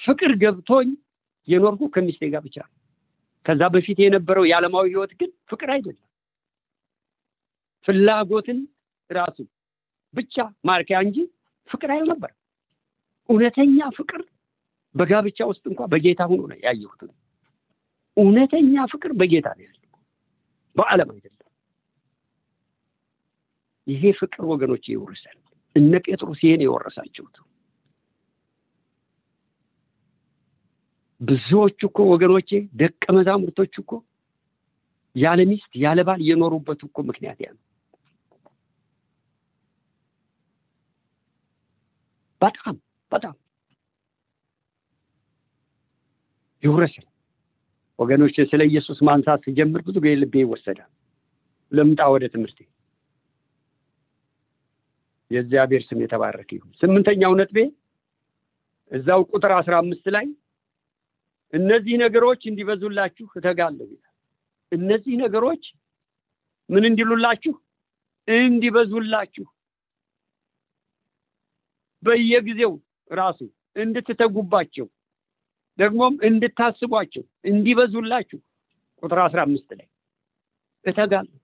[0.00, 0.88] ፍቅር ገብቶኝ
[1.48, 2.56] የኖርኩ ከሚስቴ ጋር ብቻ
[3.46, 6.06] ከዛ በፊት የነበረው የዓለማዊ ህይወት ግን ፍቅር አይደለም።
[7.86, 8.58] ፍላጎትን
[9.10, 9.38] ራሱ
[10.14, 11.18] ብቻ ማርኪያ እንጂ
[11.68, 12.30] ፍቅር አልነበር
[13.30, 14.22] እውነተኛ ፍቅር
[14.94, 17.00] በጋብቻ ውስጥ እንኳ በጌታ ሆኖ ነው ያየሁት።
[18.16, 19.76] እውነተኛ ፍቅር በጌታ ነው ያለው
[20.76, 21.36] በአለም አይደለም።
[23.86, 25.38] ይሄ ፍቅር ወገኖች ይወርሳል።
[25.76, 27.36] እነ ጴጥሮስ ይሄን የወረሳችሁት።
[31.20, 33.90] ብዙዎቹ እኮ ወገኖቼ ደቀ መዛሙርቶች እኮ
[35.16, 37.62] ያለ ሚስት ያለ ባል የኖሩበት እኮ ምክንያት ያ ነው።
[42.40, 42.76] በጣም
[43.12, 43.34] በጣም
[46.62, 47.06] ይውረሳል
[47.98, 50.90] ወገኖች ስለ ኢየሱስ ማንሳት ሲጀምር ብዙ ጊዜ ልቤ ይወሰዳል።
[51.72, 52.58] ልምጣ ወደ ትምህርቴ።
[55.30, 57.58] የእግዚአብሔር ስም የተባረከ ይሁን። ስምንተኛው ነጥቤ
[58.92, 60.26] እዛው ቁጥር አስራ አምስት ላይ
[61.52, 64.06] እነዚህ ነገሮች እንዲበዙላችሁ እተጋለሁ ይላል።
[64.72, 65.62] እነዚህ ነገሮች
[66.68, 67.54] ምን እንዲሉላችሁ?
[68.28, 69.46] እንዲበዙላችሁ።
[72.02, 72.72] በየጊዜው
[73.10, 73.38] ራሱ
[73.76, 74.86] እንድትተጉባቸው
[75.78, 78.38] ደግሞም እንድታስቧቸው እንዲበዙላችሁ
[79.02, 79.86] ቁጥር አስራ አምስት ላይ
[80.84, 81.36] እተጋለሁ።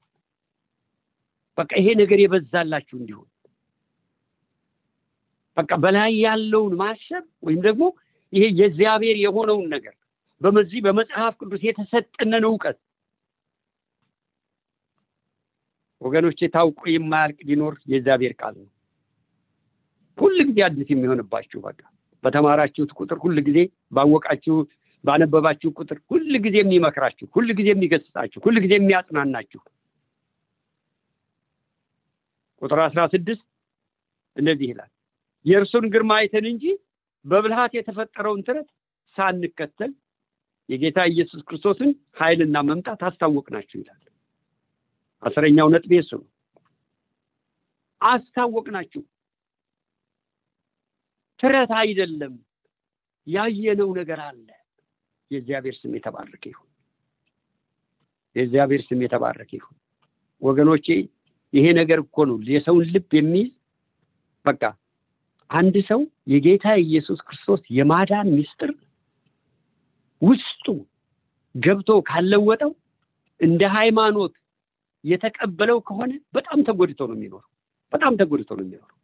[1.59, 3.29] በቃ ይሄ ነገር የበዛላችሁ እንዲሆን
[5.57, 7.85] በቃ በላይ ያለውን ማሰብ ወይም ደግሞ
[8.33, 9.95] ይሄ የእግዚአብሔር የሆነውን ነገር
[10.41, 12.79] በመዚህ በመጽሐፍ ቅዱስ የተሰጠንን እውቀት
[16.01, 18.69] ወገኖቼ ታውቆ የማያልቅ ሊኖር የእግዚአብሔር ቃል ነው።
[20.19, 21.81] ሁል ጊዜ አዲስ የሚሆንባችሁ በቃ
[22.25, 23.59] በተማራችሁት ቁጥር ሁል ጊዜ
[23.97, 24.57] ባወቃችሁ
[25.05, 29.61] ባነበባችሁ ቁጥር ሁል ጊዜ የሚመክራችሁ ሁል ጊዜ የሚገስጻችሁ ሁል ጊዜ የሚያጽናናችሁ
[32.63, 33.45] ቁጥር አስራ ስድስት
[34.37, 34.91] እንደዚህ ይላል
[35.47, 36.65] የእርሱን ግርማ አይተን እንጂ
[37.25, 38.69] በብልሃት የተፈጠረውን ትረት
[39.17, 39.93] ሳንከተል
[40.69, 44.01] የጌታ ኢየሱስ ክርስቶስን ኃይልና መምጣት አስታወቅናችሁ ይላል።
[45.23, 46.27] አስረኛው ነጥብ እሱ ነው።
[48.01, 49.03] አስታወቅናችሁ።
[51.41, 52.35] ትረት አይደለም፣
[53.27, 54.47] ያየነው ነገር አለ።
[55.31, 56.69] የእግዚአብሔር ስም የተባረከ ይሁን።
[58.37, 59.77] የእግዚአብሔር ስም የተባረከ ይሁን።
[60.43, 60.87] ወገኖቼ
[61.53, 63.51] ይሄ ነገር እኮ ነው የሰውን ልብ የሚይዝ
[64.45, 64.63] በቃ
[65.51, 66.01] አንድ ሰው
[66.33, 68.71] የጌታ ኢየሱስ ክርስቶስ የማዳን ምስጢር
[70.23, 70.67] ውስጡ
[71.55, 72.73] ገብቶ ካለወጠው
[73.41, 74.35] እንደ ሃይማኖት
[75.05, 77.51] የተቀበለው ከሆነ በጣም ተጎድቶ ነው የሚኖረው።
[77.93, 78.96] በጣም ተጎድቶ ነው የሚኖረው።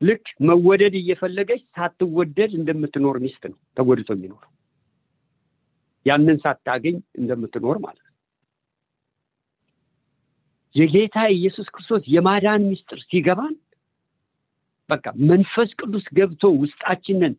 [0.00, 4.52] ልክ መወደድ እየፈለገች ሳትወደድ እንደምትኖር ሚስት ነው ተጎድቶ የሚኖረው።
[6.06, 8.14] ያንን ሳታገኝ እንደምትኖር ማለት ነው።
[10.74, 13.54] የጌታ ኢየሱስ ክርስቶስ የማዳን ምስጢር ሲገባን
[14.90, 17.34] በቃ መንፈስ ቅዱስ ገብቶ ውስጣችንን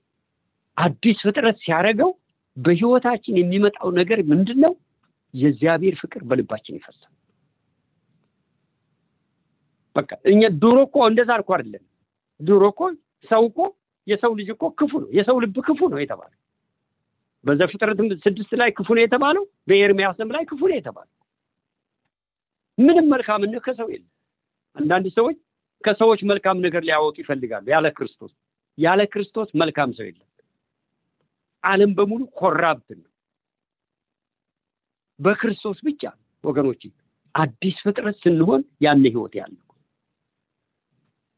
[0.78, 2.12] አዲስ ፍጥረት ሲያደርገው
[2.58, 4.74] በህይወታችን የሚመጣው ነገር ምንድን ነው?
[5.34, 7.12] የእግዚአብሔር ፍቅር በልባችን ይፈሳል።
[9.96, 11.84] በቃ እኛ ድሮ እኮ እንደዛ እኮ አይደለም።
[12.40, 12.82] ድሮ እኮ
[13.32, 13.60] ሰው እኮ
[14.08, 16.38] የሰው ልጅ እኮ ክፉ ነው፣ የሰው ልብ ክፉ ነው የተባለው
[17.46, 21.16] በዘፍጥረትም ስድስት ላይ ክፉ ነው የተባለው፣ በኤርሚያስም ላይ ክፉ ነው የተባለው።
[22.78, 24.10] ምንም መልካምነት ከሰው የለም።
[24.76, 25.38] አንዳንድ ሰዎች
[25.84, 28.32] ከሰዎች መልካም ነገር ሊያወጡ ይፈልጋሉ። ያለ ክርስቶስ
[28.78, 30.26] ያለ ክርስቶስ መልካም ሰው የለም።
[31.64, 33.08] ዓለም በሙሉ ኮራብት ነው።
[35.20, 36.04] በክርስቶስ ብቻ
[36.44, 36.84] ወገኖች
[37.36, 39.64] አዲስ ፍጥረት ስንሆን ያን ህይወት ያለው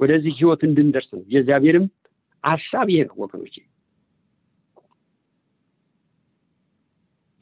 [0.01, 1.85] ወደዚህ ህይወት እንድንደርስ ነው። የእግዚአብሔርም
[2.43, 3.55] ሀሳብ ይሄ ነው ወገኖች።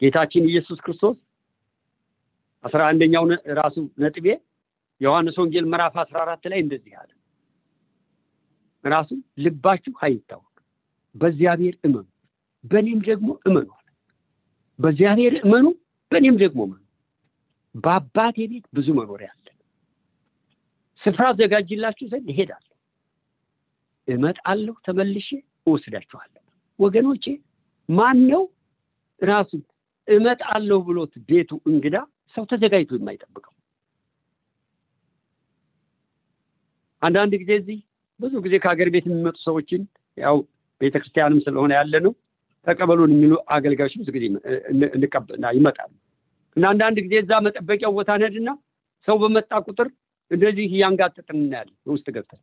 [0.02, 1.16] ጌታችን ኢየሱስ ክርስቶስ
[2.64, 3.24] አስራ አንደኛው
[3.58, 4.26] ራሱ ነጥቤ
[5.00, 7.10] ዮሐንስ ወንጌል ምዕራፍ አስራ አራት ላይ እንደዚህ አለ።
[8.84, 9.10] ራሱ
[9.44, 10.46] ልባችሁ አይታወቅ፣
[11.14, 12.06] በእግዚአብሔር እመኑ፣
[12.64, 13.86] በእኔም ደግሞ እመኑ አለ።
[14.78, 15.66] በእግዚአብሔር እመኑ፣
[16.12, 16.80] በእኔም ደግሞ እመኑ።
[17.74, 19.30] በአባቴ ቤት ብዙ መኖሪያ
[21.02, 22.66] ስፍራ አዘጋጅላችሁ ዘንድ እሄዳለሁ፣
[24.08, 25.28] እመጣለሁ፣ ተመልሼ
[25.66, 26.42] እወስዳችኋለሁ።
[26.78, 27.24] ወገኖቼ
[27.88, 28.42] ማን ነው
[29.20, 29.50] ራሱ
[30.08, 31.96] እመጣለሁ ብሎት ቤቱ እንግዳ
[32.36, 33.52] ሰው ተዘጋጅቶ የማይጠብቀው?
[37.02, 37.78] አንዳንድ ጊዜ እዚህ
[38.20, 39.82] ብዙ ጊዜ ከሀገር ቤት የሚመጡ ሰዎችን
[40.18, 40.36] ያው
[40.80, 42.12] ቤተክርስቲያንም ስለሆነ ያለ ነው
[42.66, 44.24] ተቀበሉን የሚሉ አገልጋዮች ብዙ ጊዜ
[45.54, 45.90] ይመጣሉ
[46.56, 48.50] እና አንዳንድ ጊዜ እዛ መጠበቂያው ቦታ ነድና
[49.08, 49.88] ሰው በመጣ ቁጥር
[50.30, 52.42] እንደዚህ እያንጋጥጥን እናያለን። ውስጥ ገብተን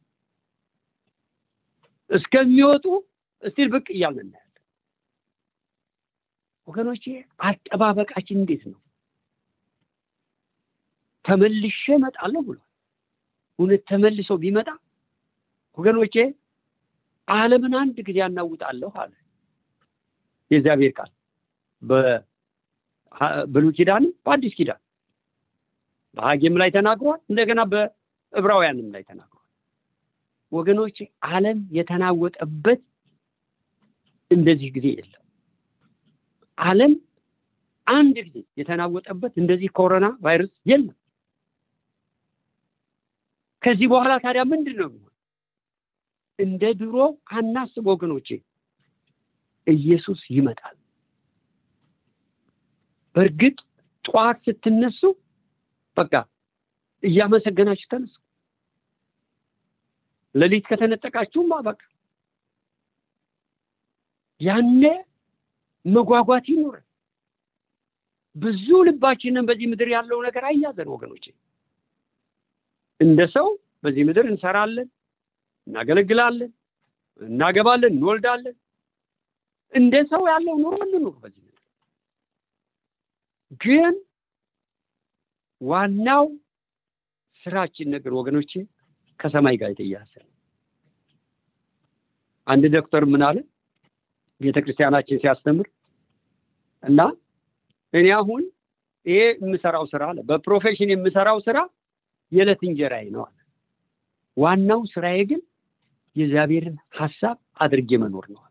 [2.09, 2.85] እስከሚወጡ
[3.43, 4.43] እስቲል ብቅ እያልን እናያለን።
[6.67, 7.03] ወገኖቼ
[7.47, 8.79] አጠባበቃችን እንዴት ነው?
[11.25, 12.63] ተመልሼ እመጣለሁ ብሏል።
[13.59, 14.69] እውነት ተመልሶ ቢመጣ
[15.77, 16.15] ወገኖቼ
[17.27, 19.13] ዓለምን አንድ ጊዜ አናውጣለሁ አለ
[20.51, 21.11] የእግዚአብሔር ቃል
[21.81, 24.79] በብሉይ ኪዳንም በአዲስ ኪዳን
[26.17, 29.33] በሐጌም ላይ ተናግሯል። እንደገና በዕብራውያንም ላይ ተናግሯል።
[30.51, 30.97] ወገኖቼ
[31.29, 32.81] ዓለም የተናወጠበት
[34.31, 35.23] እንደዚህ ጊዜ የለም።
[36.57, 36.93] ዓለም
[37.87, 40.95] አንድ ጊዜ የተናወጠበት እንደዚህ ኮሮና ቫይረስ የለም።
[43.63, 45.03] ከዚህ በኋላ ታዲያ ምንድን ነው የሚሆን?
[46.39, 46.95] እንደ ድሮ
[47.31, 48.27] አናስብ ወገኖቼ።
[49.67, 50.75] ኢየሱስ ይመጣል።
[53.15, 53.57] በእርግጥ
[54.05, 54.99] ጠዋት ስትነሱ
[55.97, 56.13] በቃ
[57.03, 58.15] እያመሰገናችሁ ተነሱ።
[60.35, 61.79] ሌሊት ከተነጠቃችሁም በቃ
[64.41, 64.81] ያኔ
[65.85, 66.83] መጓጓት ይኖራል።
[68.35, 71.25] ብዙ ልባችንን በዚህ ምድር ያለው ነገር አያዘን ወገኖቼ።
[72.99, 73.47] እንደ ሰው
[73.83, 74.87] በዚህ ምድር እንሰራለን፣
[75.67, 76.51] እናገለግላለን፣
[77.21, 78.55] እናገባለን፣ እንወልዳለን።
[79.73, 81.63] እንደ ሰው ያለው ኑሮ እንኑር በዚህ ምድር።
[83.61, 83.95] ግን
[85.61, 86.25] ዋናው
[87.43, 88.51] ስራችን ነገር ወገኖቼ
[89.19, 90.13] ከሰማይ ጋር የተያያዘ
[92.47, 93.37] አንድ ዶክተር ምን አለ
[94.41, 94.57] ቤተ
[95.21, 95.67] ሲያስተምር
[96.83, 97.01] እና
[97.93, 98.43] እኔ አሁን
[99.05, 101.57] ይሄ የምሰራው ስራ አለ በፕሮፌሽን የምሰራው ስራ
[102.31, 103.35] የዕለት እንጀራዬ ነው አለ።
[104.37, 105.41] ዋናው ስራዬ ግን
[106.15, 108.41] የእግዚአብሔርን ሀሳብ አድርጌ መኖር ነው።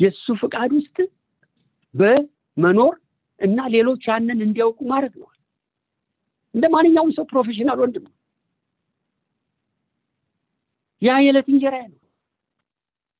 [0.00, 0.96] የእሱ ፍቃድ ውስጥ
[1.94, 2.94] በመኖር
[3.42, 5.28] እና ሌሎች ያንን እንዲያውቁ ማድረግ ነው።
[6.54, 8.14] እንደ ማንኛውም ሰው professional ወንድም ነው።
[11.02, 11.98] ያ የዕለት እንጀራዬ ነው።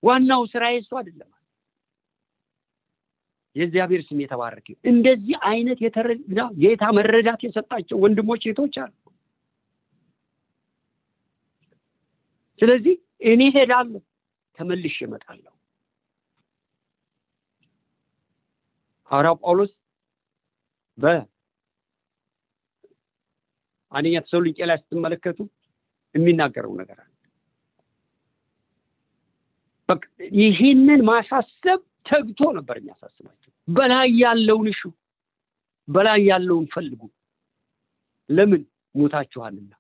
[0.03, 1.29] ዋናው ስራዬ እሱ አይደለም።
[3.57, 8.93] የእግዚአብሔር ስም የተባረከ እንደዚህ አይነት የተረዳ ጌታ መረዳት የሰጣቸው ወንድሞች ሴቶች አሉ።
[12.61, 12.95] ስለዚህ
[13.31, 14.01] እኔ ሄዳለሁ፣
[14.59, 15.53] ተመልሼ እመጣለሁ።
[19.11, 19.73] ሐዋርያው ጳውሎስ
[20.99, 21.25] በአንደኛ
[24.25, 25.39] ተሰሎንቄ ላይ ስትመለከቱ
[26.15, 27.09] የሚናገረው ነገር አለ።
[30.39, 34.81] ይህንን ማሳሰብ ተግቶ ነበር የሚያሳስባቸው። በላይ ያለውን እሹ፣
[35.89, 37.01] በላይ ያለውን ፈልጉ።
[38.31, 38.63] ለምን
[38.95, 39.73] ሞታችኋልና፣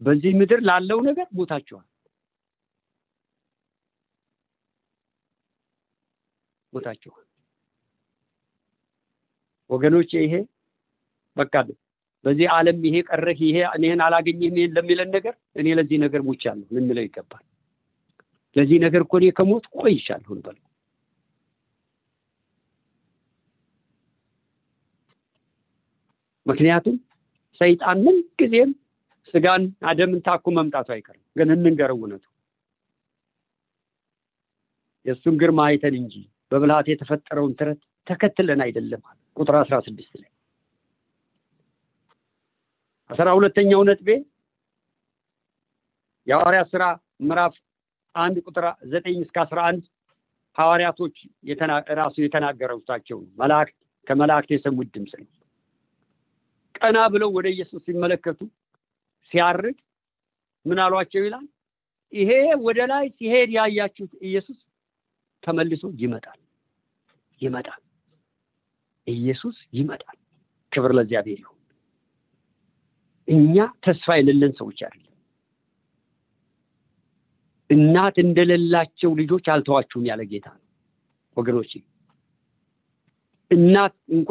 [0.00, 1.86] በዚህ ምድር ላለው ነገር ሞታችኋል
[6.72, 7.26] ሞታችኋል።
[9.70, 10.32] ወገኖች ይሄ
[11.36, 11.54] በቃ
[12.24, 17.44] በዚህ ዓለም ይሄ ቀረህ፣ ይሄ እኔን አላገኘህም ለሚለን ነገር እኔ ለዚህ ነገር ሙቻለሁ ልንለው ይገባል።
[18.56, 20.58] ለዚህ ነገር እኮ እኔ ከሞት ቆይቻለሁ እንበል።
[26.46, 26.96] ምክንያቱም
[27.60, 28.70] ሰይጣን ምን ጊዜም
[29.34, 32.24] ስጋን አደምን ታኩ መምጣቱ አይቀርም። ግን እንንገረው እውነቱ
[35.06, 36.14] የእሱን ግርማ አይተን እንጂ
[36.52, 39.02] በብልሃት የተፈጠረውን ተረት ተከትለን አይደለም
[39.36, 40.30] ቁጥር አስራ ስድስት ላይ
[43.10, 44.08] አስራ ሁለተኛው ነጥቤ
[46.26, 46.84] የሐዋርያት ስራ
[47.22, 47.54] ምዕራፍ
[48.14, 49.82] አንድ ቁጥር ዘጠኝ እስከ አስራ አንድ
[50.56, 51.16] ሐዋርያቶች
[51.98, 55.28] ራሱ የተናገረውታቸው መላእክት ከመላእክት የሰሙት ድምፅ ነው።
[56.78, 58.40] ቀና ብለው ወደ ኢየሱስ ሲመለከቱ
[59.32, 59.76] ሲያርግ
[60.66, 61.46] ምን አሏቸው ይላል።
[62.12, 62.30] ይሄ
[62.66, 64.58] ወደ ላይ ሲሄድ ያያችሁት ኢየሱስ
[65.42, 66.38] ተመልሶ ይመጣል
[67.40, 67.80] ይመጣል
[69.06, 70.16] ኢየሱስ ይመጣል።
[70.72, 71.53] ክብር ለእግዚአብሔር ይሁን።
[73.28, 75.00] እኛ ተስፋ የሌለን ሰዎች አይደለም።
[77.70, 80.62] እናት እንደሌላቸው ልጆች አልተዋችሁም ያለ ጌታ ነው
[81.36, 81.72] ወገኖች።
[83.50, 84.30] እናት እንኳ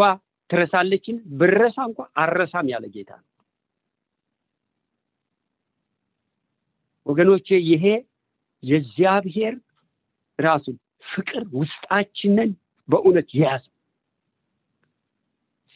[0.50, 3.28] ትረሳለችን፣ ብረሳ እንኳ አረሳም ያለ ጌታ ነው
[7.06, 7.86] ወገኖቼ። ይሄ
[8.64, 9.56] የእግዚአብሔር
[10.40, 10.76] ራሱን
[11.08, 12.52] ፍቅር ውስጣችንን
[12.90, 13.64] በእውነት የያዘ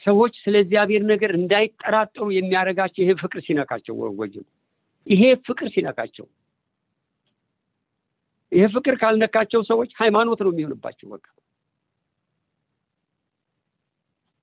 [0.04, 4.34] ሰዎች ስለ እግዚአብሔር ነገር እንዳይጠራጠሩ የሚያደርጋቸው ይሄ ፍቅር ሲነካቸው ወገ
[5.06, 6.26] ይሄ ፍቅር ሲነካቸው
[8.52, 11.26] ይሄ ፍቅር ካልነካቸው ሰዎች ሃይማኖት ነው የሚሆንባቸው። በቃ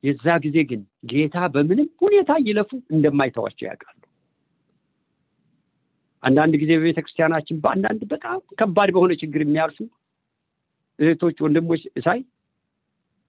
[0.03, 4.01] የዛ ጊዜ ግን ጌታ በምንም ሁኔታ ይለፉ እንደማይተዋቸው ያውቃሉ።
[6.23, 9.79] አንዳንድ ጊዜ በቤተ ክርስቲያናችን በአንዳንድ በጣም ከባድ በሆነ ችግር የሚያልፉ
[10.99, 12.19] እህቶች፣ ወንድሞች ሳይ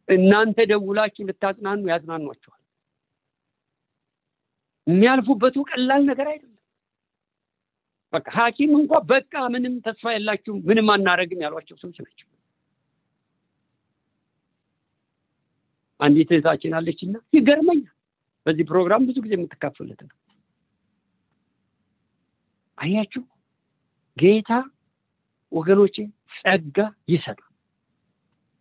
[0.09, 2.63] እናንተ ደውላችሁ ልታጽናኑ ያጽናኗቸዋል።
[4.87, 6.53] የሚያልፉበቱ ቀላል ነገር አይደለም።
[8.13, 12.29] በቃ ሐኪም እንኳ በቃ ምንም ተስፋ የላችሁም ምንም አናረግም ያሏቸው ሰዎች ናቸው።
[16.01, 17.93] አንዲት እህታችን አለችና ይገርመኛል።
[18.47, 20.15] በዚህ ፕሮግራም ብዙ ጊዜ የምትካፈለት ነው።
[22.79, 23.23] አያችሁ
[24.17, 24.51] ጌታ
[25.53, 25.97] ወገኖቼ
[26.37, 26.79] ጸጋ
[27.09, 27.46] ይሰጣል።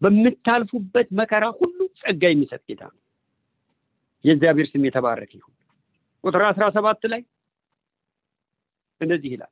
[0.05, 2.99] በምታልፉበት መከራ ሁሉ ጸጋ የሚሰጥ ጌታ ነው።
[4.25, 5.53] የእግዚአብሔር ስም የተባረከ ይሁን።
[6.23, 7.21] ቁጥር አስራ ሰባት ላይ
[9.01, 9.51] እንደዚህ ይላል፣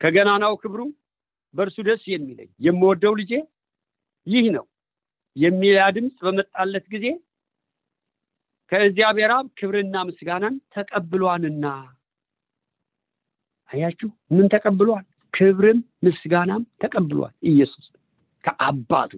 [0.00, 0.80] ከገናናው ክብሩ
[1.54, 3.32] በእርሱ ደስ የሚለኝ የምወደው ልጄ
[4.26, 4.64] ይህ ነው
[5.36, 7.06] የሚል ድምፅ በመጣለት ጊዜ
[8.72, 11.64] ከእግዚአብሔር አብ ክብርና ምስጋናን ተቀብሏንና።
[13.70, 15.04] አያችሁ ምን ተቀብሏል?
[15.34, 17.86] ክብርም ምስጋናም ተቀብሏል ኢየሱስ
[18.44, 19.12] ከአባቱ።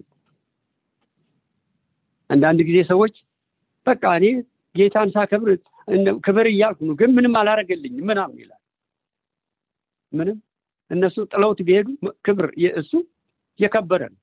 [2.29, 3.15] አንዳንድ ጊዜ ሰዎች
[3.87, 4.25] በቃ እኔ
[4.75, 5.49] ጌታን ሳከብር
[6.25, 8.61] ክብር እያልኩ ነው፣ ግን ምንም አላረገልኝም ምናምን ይላል።
[10.13, 10.37] ምንም
[10.91, 11.87] እነሱ ጥለውት ቢሄዱ
[12.25, 12.47] ክብር
[12.81, 12.91] እሱ
[13.59, 14.19] የከበረ ነው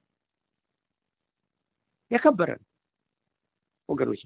[2.11, 2.69] የከበረ ነው
[3.89, 4.23] ወገኖች።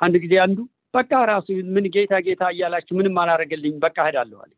[0.00, 0.58] አንድ ጊዜ አንዱ
[0.94, 4.52] በቃ ራሱ ምን ጌታ ጌታ እያላችሁ ምንም አላረገልኝ በቃ እሄዳለሁ አለ።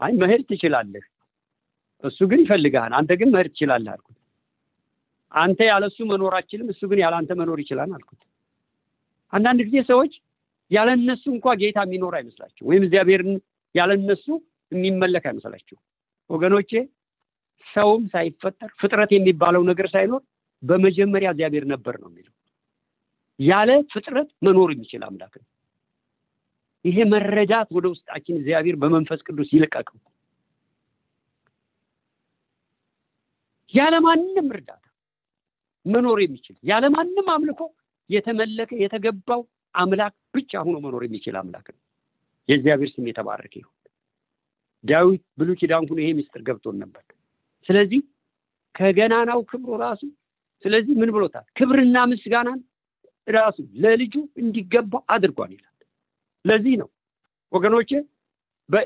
[0.00, 1.04] አይ መሄድ ትችላለህ፣
[2.04, 4.15] እሱ ግን ይፈልግሃል፣ አንተ ግን መሄድ ትችላለህ አልኩት።
[5.34, 8.20] አንተ ያለ እሱ መኖር አችልም፣ እሱ ግን ያለ አንተ መኖር ይችላል አልኩት።
[9.32, 10.12] አንዳንድ ጊዜ ሰዎች
[10.70, 13.32] ያለ እነሱ እንኳ ጌታ የሚኖር አይመስላችሁ ወይም እግዚአብሔርን
[13.74, 14.26] ያለ እነሱ
[14.72, 15.76] የሚመለክ አይመስላችሁ።
[16.30, 16.70] ወገኖቼ
[17.66, 20.22] ሰውም ሳይፈጠር ፍጥረት የሚባለው ነገር ሳይኖር
[20.62, 22.32] በመጀመሪያ እግዚአብሔር ነበር ነው የሚለው።
[23.38, 25.46] ያለ ፍጥረት መኖር የሚችል አምላክ ነው።
[26.84, 29.96] ይሄ መረዳት ወደ ውስጣችን እግዚአብሔር በመንፈስ ቅዱስ ይልቀቀው
[33.74, 34.82] ያለማንም እርዳታ
[35.86, 37.62] መኖር የሚችል ያለማንም አምልኮ
[38.10, 39.40] የተመለከ የተገባው
[39.74, 41.80] አምላክ ብቻ ሆኖ መኖር የሚችል አምላክ ነው።
[42.48, 43.72] የእግዚአብሔር ስም የተባረከ ይሁን።
[44.84, 47.02] ዳዊት ብሉ ኪዳን ሁሉ ይሄ ምስጢር ገብቶን ነበር።
[47.68, 48.00] ስለዚህ
[48.74, 50.02] ከገናናው ክብሩ ራሱ
[50.64, 51.44] ስለዚህ ምን ብሎታል?
[51.58, 52.60] ክብርና ምስጋናን
[53.28, 55.72] ራሱ ለልጁ እንዲገባ አድርጓል ይላል።
[56.44, 56.88] ለዚህ ነው
[57.52, 57.90] ወገኖቼ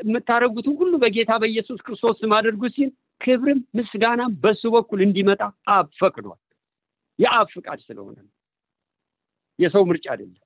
[0.02, 2.90] የምታደርጉትን ሁሉ በጌታ በኢየሱስ ክርስቶስ ስም አድርጉ ሲል
[3.20, 5.40] ክብርም ምስጋናም በሱ በኩል እንዲመጣ
[5.70, 6.38] አብ ፈቅዷል
[7.20, 8.18] የአብ ፍቃድ ስለሆነ
[9.58, 10.38] የሰው ምርጫ አይደለም።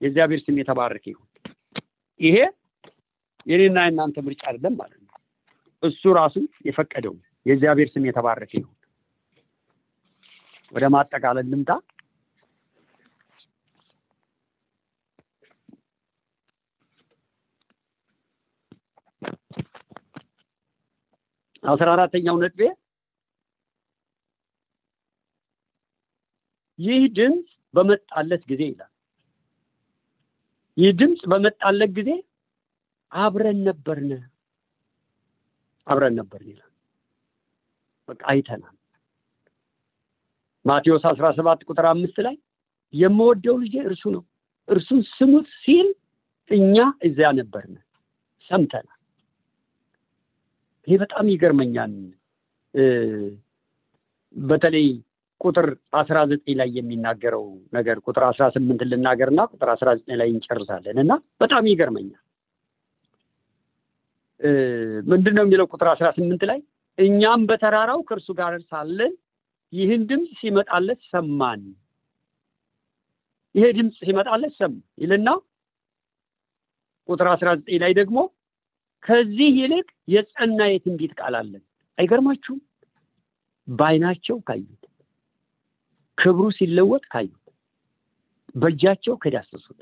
[0.00, 1.28] የእግዚአብሔር ስም የተባረከ ይሁን።
[2.20, 2.36] ይሄ
[3.46, 5.14] የኔና የእናንተ ምርጫ አይደለም ማለት ነው።
[5.82, 7.14] እሱ ራሱ የፈቀደው
[7.46, 8.76] የእግዚአብሔር ስም የተባረከ ይሁን።
[10.72, 11.70] ወደ ማጠቃለል ልምጣ።
[21.62, 22.60] አስራ አራተኛው ነጥቤ
[26.80, 28.92] ይህ ድምፅ በመጣለት ጊዜ ይላል።
[30.76, 32.10] ይህ ድምፅ በመጣለት ጊዜ
[33.12, 34.10] አብረን ነበርን
[35.86, 36.70] አብረን ነበርን ይላል።
[38.08, 38.76] በቃ አይተናል።
[40.64, 42.36] ማቴዎስ አስራ ሰባት ቁጥር አምስት ላይ
[42.94, 44.22] የምወደው ልጄ እርሱ ነው
[44.68, 45.88] እርሱን ስሙት ሲል
[46.50, 46.76] እኛ
[47.06, 47.76] እዚያ ነበርን።
[48.50, 48.98] ሰምተናል።
[50.86, 51.92] ይሄ በጣም ይገርመኛል።
[54.36, 54.88] በተለይ
[55.40, 55.66] ቁጥር
[56.00, 57.44] አስራ ዘጠኝ ላይ የሚናገረው
[57.76, 62.20] ነገር ቁጥር አስራ ስምንት ልናገርና ቁጥር አስራ ዘጠኝ ላይ እንጨርሳለን። እና በጣም ይገርመኛል።
[65.10, 66.58] ምንድን ነው የሚለው ቁጥር አስራ ስምንት ላይ?
[66.98, 69.12] እኛም በተራራው ከእርሱ ጋር ሳለን
[69.72, 71.62] ይህን ድምፅ ሲመጣለት ሰማን።
[73.54, 75.28] ይሄ ድምፅ ሲመጣለት ሰማ ይልና
[77.08, 78.18] ቁጥር አስራ ዘጠኝ ላይ ደግሞ
[79.02, 81.62] ከዚህ ይልቅ የጸና የትንቢት ቃል አለን።
[81.98, 82.60] አይገርማችሁም?
[83.68, 84.79] በአይናቸው ካዩት
[86.20, 87.36] ክብሩ ሲለወጥ ካዩት
[88.54, 89.78] በእጃቸው ከዳሰሱት።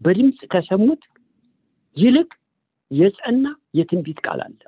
[0.00, 1.02] በድምፅ ከሰሙት
[1.96, 2.30] ይልቅ
[2.90, 3.44] የጸና
[3.78, 4.60] የትንቢት ቃል አለ።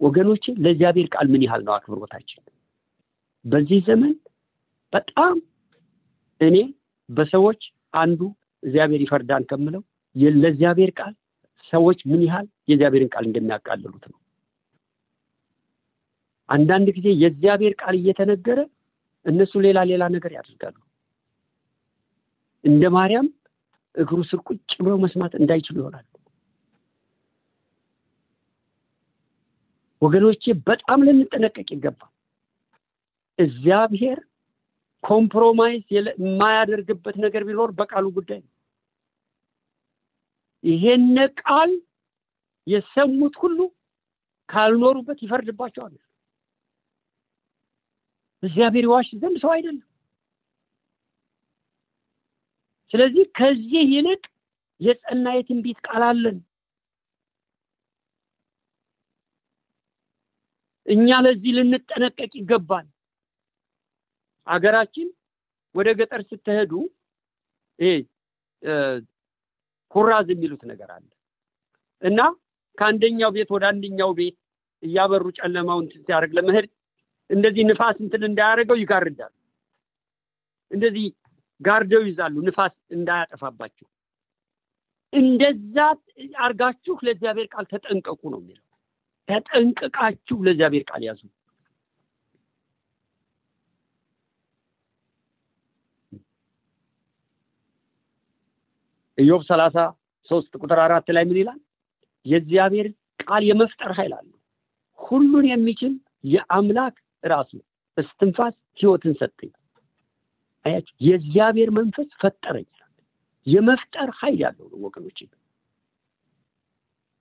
[0.00, 2.42] ወገኖቼ ለእግዚአብሔር ቃል ምን ያህል ነው አክብሮታችን?
[3.44, 4.12] በዚህ ዘመን
[4.92, 5.36] በጣም
[6.40, 6.56] እኔ
[7.08, 7.60] በሰዎች
[7.94, 8.20] አንዱ
[8.62, 9.82] እግዚአብሔር ይፈርዳን ከምለው
[10.36, 11.14] ለእግዚአብሔር ቃል
[11.72, 14.18] ሰዎች ምን ያህል የእግዚአብሔርን ቃል እንደሚያቃልሉት ነው።
[16.48, 18.58] አንዳንድ ጊዜ የእግዚአብሔር ቃል እየተነገረ
[19.28, 20.76] እነሱ ሌላ ሌላ ነገር ያደርጋሉ።
[22.64, 23.26] እንደ ማርያም
[23.94, 26.06] እግሩ ስር ቁጭ ብለው መስማት እንዳይችሉ ይሆናሉ
[30.02, 32.12] ወገኖቼ በጣም ልንጠነቀቅ ይገባል።
[33.38, 34.18] እግዚአብሔር
[35.04, 38.52] compromise የማያደርግበት ነገር ቢኖር በቃሉ ጉዳይ ነው።
[40.64, 41.04] ይሄን
[41.40, 41.72] ቃል
[42.66, 43.58] የሰሙት ሁሉ
[44.48, 45.94] ካልኖሩበት ይፈርድባቸዋል
[48.42, 49.84] እግዚአብሔር ይዋሽ ዘንድ ሰው አይደለም።
[52.92, 54.22] ስለዚህ ከዚህ ይልቅ
[54.80, 56.36] የጸና የትንቢት ቃል አለን።
[60.86, 62.86] እኛ ለዚህ ልንጠነቀቅ ይገባል።
[64.46, 65.08] አገራችን
[65.74, 66.72] ወደ ገጠር ስትሄዱ
[67.78, 67.90] ይሄ
[69.92, 71.08] ኩራዝ የሚሉት ነገር አለ።
[72.02, 72.20] እና
[72.78, 74.36] ከአንደኛው ቤት ወደ አንደኛው ቤት
[74.82, 76.66] እያበሩ ጨለማውን ሲያደርግ ለመሄድ
[77.30, 79.32] እንደዚህ ንፋስ እንትን እንዳያደርገው ይጋርዳሉ
[80.70, 81.06] እንደዚህ
[81.60, 83.86] ጋርደው ይዛሉ ንፋስ እንዳያጠፋባችሁ
[85.12, 85.76] እንደዛ
[86.44, 88.64] አርጋችሁ ለእግዚአብሔር ቃል ተጠንቀቁ ነው የሚለው።
[89.28, 91.20] ተጠንቅቃችሁ ለእግዚአብሔር ቃል ያዙ።
[99.18, 99.76] ኢዮብ ሰላሳ
[100.28, 101.58] ሶስት ቁጥር አራት ላይ ምን ይላል?
[102.26, 102.86] የእግዚአብሔር
[103.22, 104.36] ቃል የመፍጠር ኃይል አለው።
[104.98, 105.92] ሁሉን የሚችል
[106.32, 107.50] የአምላክ ራሱ
[107.96, 109.50] እስትንፋስ ህይወትን ሰጠኝ።
[110.64, 112.66] አያችሁ የእግዚአብሔር መንፈስ ፈጠረኝ
[113.46, 115.18] የመፍጠር ኃይል ያለው ወገኖች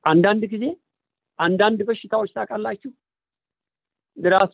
[0.05, 0.65] አንዳንድ ጊዜ
[1.39, 2.91] አንዳንድ በሽታዎች ታውቃላችሁ
[4.17, 4.53] ራሱ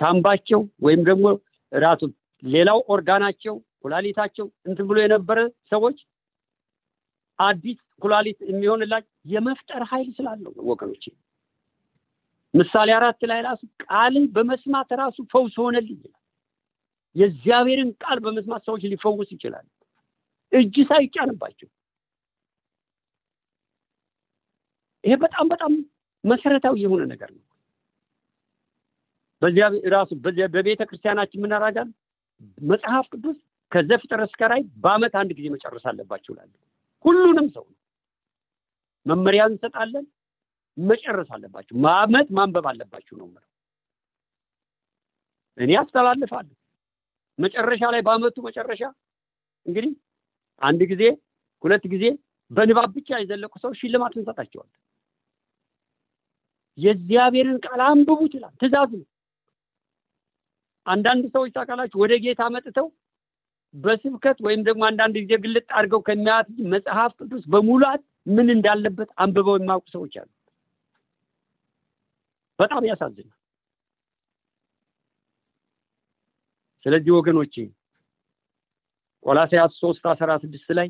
[0.00, 1.26] ሳምባቸው ወይም ደግሞ
[1.72, 2.02] ራሱ
[2.42, 5.38] ሌላው ኦርጋናቸው ኩላሊታቸው እንትን ብሎ የነበረ
[5.70, 5.98] ሰዎች
[7.38, 10.64] አዲስ ኩላሊት የሚሆንላቸው የመፍጠር ኃይል ስላለው ነው
[12.54, 16.16] ምሳሌ አራት ላይ ራሱ ቃልን በመስማት ራሱ ፈውስ ሆነልኝ ይላል
[17.16, 19.66] የእግዚአብሔርን ቃል በመስማት ሰዎች ሊፈውስ ይችላል
[20.52, 21.68] እጅ ሳይጫንባቸው
[25.04, 25.72] ይሄ በጣም በጣም
[26.24, 27.44] መሰረታዊ የሆነ ነገር ነው።
[29.42, 30.10] በዚያ ራሱ
[30.54, 31.88] በቤተ ክርስቲያናችን ምናራጋል
[32.68, 33.38] መጽሐፍ ቅዱስ
[33.72, 36.58] ከዘፍጥረት እስከ ራዕይ በአመት አንድ ጊዜ መጨረስ አለባችሁ እላለሁ።
[37.04, 37.76] ሁሉንም ሰው ነው
[39.06, 40.06] መመሪያ እንሰጣለን።
[40.76, 43.46] መጨረስ አለባችሁ፣ በአመት ማንበብ አለባችሁ ነው የምለው።
[45.58, 46.56] እኔ አስተላልፋለሁ።
[47.38, 48.82] መጨረሻ ላይ በአመቱ መጨረሻ
[49.66, 49.92] እንግዲህ
[50.60, 51.02] አንድ ጊዜ
[51.64, 52.04] ሁለት ጊዜ
[52.50, 54.76] በንባብ ብቻ የዘለቁ ሰው ሽልማት እንሰጣቸዋለን።
[56.78, 59.06] የእግዚአብሔርን ቃል አንብቡት ይላል፣ ትእዛዝ ነው።
[60.86, 62.86] አንዳንድ ሰዎች ታውቃላችሁ ወደ ጌታ መጥተው
[63.74, 69.86] በስብከት ወይም ደግሞ አንዳንድ ጊዜ ግልጥ አድርገው ከሚያት መጽሐፍ ቅዱስ በሙላት ምን እንዳለበት አንብበው የማያውቁ
[69.94, 70.28] ሰዎች አሉ።
[72.60, 73.36] በጣም ያሳዝናል።
[76.86, 77.54] ስለዚህ ወገኖቼ
[79.24, 80.88] ቆላስያስ ሶስት አስራ ስድስት ላይ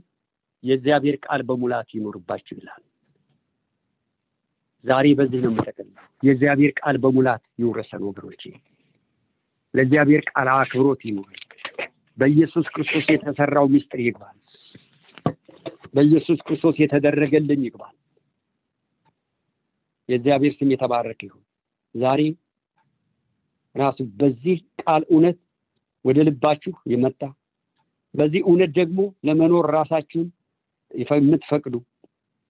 [0.64, 2.82] የእግዚአብሔር ቃል በሙላት ይኖርባችሁ ይላል።
[4.84, 8.42] ዛሬ በዚህ ነው የምጠቀልለው። የእግዚአብሔር ቃል በሙላት ይውረሰን ወገኖቼ።
[9.74, 11.34] ለእግዚአብሔር ቃል አክብሮት ይኑር።
[12.18, 14.36] በኢየሱስ ክርስቶስ የተሰራው ምስጢር ይግባል።
[15.94, 17.94] በኢየሱስ ክርስቶስ የተደረገልን ይግባል።
[20.08, 21.44] የእግዚአብሔር ስም የተባረከ ይሁን።
[21.94, 22.20] ዛሬ
[23.74, 25.38] ራሱ በዚህ ቃል እውነት
[26.04, 27.20] ወደ ልባችሁ የመጣ
[28.14, 30.28] በዚህ እውነት ደግሞ ለመኖር ራሳችሁን
[31.16, 31.74] የምትፈቅዱ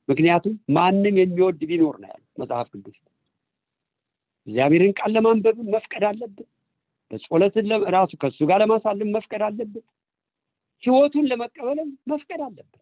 [0.09, 2.97] ምክንያቱም ማንም የሚወድ ቢኖር ነው ያለው መጽሐፍ ቅዱስ።
[4.47, 6.49] እግዚአብሔርን ቃል ለማንበብ መፍቀድ አለብን።
[7.11, 9.85] በጸሎትን ራሱ ከእሱ ጋር ለማሳለም መፍቀድ አለብን።
[10.83, 12.81] ህይወቱን ለመቀበልም መፍቀድ አለብን።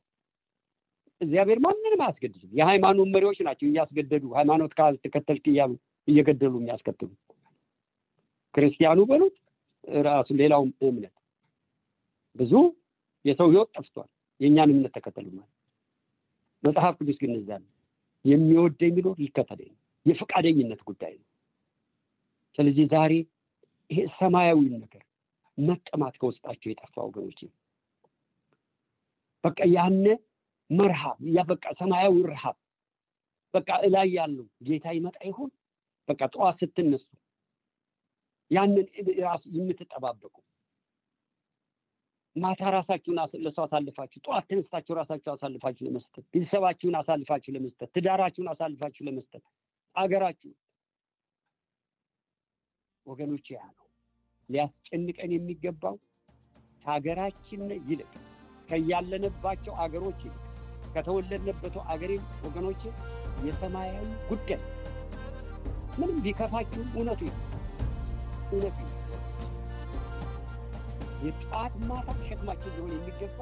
[1.20, 5.72] እግዚአብሔር ማንንም አያስገድድም። የሃይማኖት መሪዎች ናቸው እያስገደዱ ሃይማኖት ካልተከተልክ እያሉ
[6.08, 7.10] እየገደሉ የሚያስከትሉ
[8.54, 9.36] ክርስቲያኑ በሉት
[10.04, 11.14] ራሱ ሌላውም እምነት
[12.36, 12.52] ብዙ
[13.24, 14.08] የሰው ህይወት ጠፍቷል።
[14.40, 15.54] የእኛን እምነት ተከተሉ ማለት
[16.62, 17.50] መጽሐፍ ቅዱስ ግን እዛ
[18.24, 19.72] የሚወደኝ ቢኖር ይከተለኝ
[20.06, 21.26] የፈቃደኝነት ጉዳይ ነው።
[22.58, 23.12] ስለዚህ ዛሬ
[23.90, 25.02] ይሄ ሰማያዊ ነገር
[25.58, 27.40] መጠማት ከውስጣቸው የጠፋ ወገኖች
[29.44, 30.06] በቃ ያነ
[30.70, 32.56] መርሃብ ያ በቃ ሰማያዊ ረሃብ
[33.54, 35.50] በቃ እላይ ያለው ጌታ ይመጣ ይሆን
[36.08, 37.04] በቃ ጠዋት ስትነሱ
[38.50, 38.86] ያንን
[39.24, 40.34] ራሱ የምትጠባበቁ
[42.36, 49.44] ማታ ራሳችሁን ለሰው አሳልፋችሁ ጠዋት ተነስታችሁ ራሳችሁ አሳልፋችሁ ለመስጠት ቤተሰባችሁን አሳልፋችሁ ለመስጠት ትዳራችሁን አሳልፋችሁ ለመስጠት
[49.96, 50.52] አገራችሁ
[53.06, 53.86] ወገኖች ያ ነው
[54.48, 55.96] ሊያስጨንቀን የሚገባው
[56.84, 58.12] ከሀገራችን ይልቅ
[58.68, 60.42] ከያለንባቸው አገሮች ይልቅ
[60.94, 62.82] ከተወለድንበት አገሬም ወገኖች
[63.46, 63.98] የሰማያዊ
[64.30, 64.60] ጉዳይ
[65.98, 67.22] ምንም ቢከፋችሁ እውነቱ
[68.50, 68.78] እውነቱ
[71.24, 73.38] የጠዋት ማታ ሸክማችን ሊሆን የሚገባ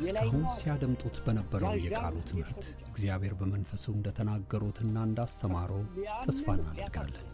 [0.00, 5.82] እስካሁን ሲያደምጡት በነበረው የቃሉ ትምህርት እግዚአብሔር በመንፈሱ እንደተናገሩትና እንዳስተማረው
[6.26, 7.26] ተስፋ እናደርጋለን።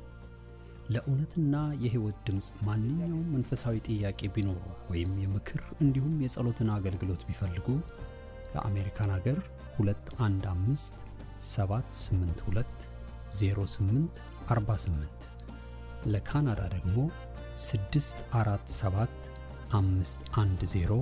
[0.95, 4.59] ለእውነትና የሕይወት ድምፅ ማንኛውም መንፈሳዊ ጥያቄ ቢኖሩ
[4.91, 7.68] ወይም የምክር እንዲሁም የጸሎትን አገልግሎት ቢፈልጉ
[8.55, 9.39] ለአሜሪካን አገር
[9.79, 11.07] 215
[11.51, 12.85] 782
[13.39, 15.28] 08 48
[16.12, 16.97] ለካናዳ ደግሞ
[17.64, 19.28] 647
[19.74, 20.99] 510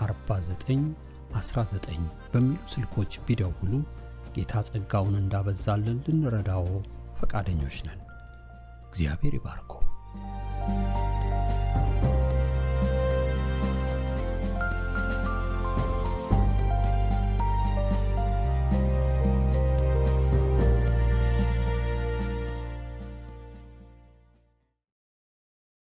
[0.00, 0.88] 49
[1.36, 2.02] 19
[2.32, 3.72] በሚሉ ስልኮች ቢደውሉ
[4.36, 6.66] ጌታ ጸጋውን እንዳበዛልን ልንረዳዎ
[7.20, 8.00] ፈቃደኞች ነን።
[8.88, 9.72] እግዚአብሔር ይባርኮ።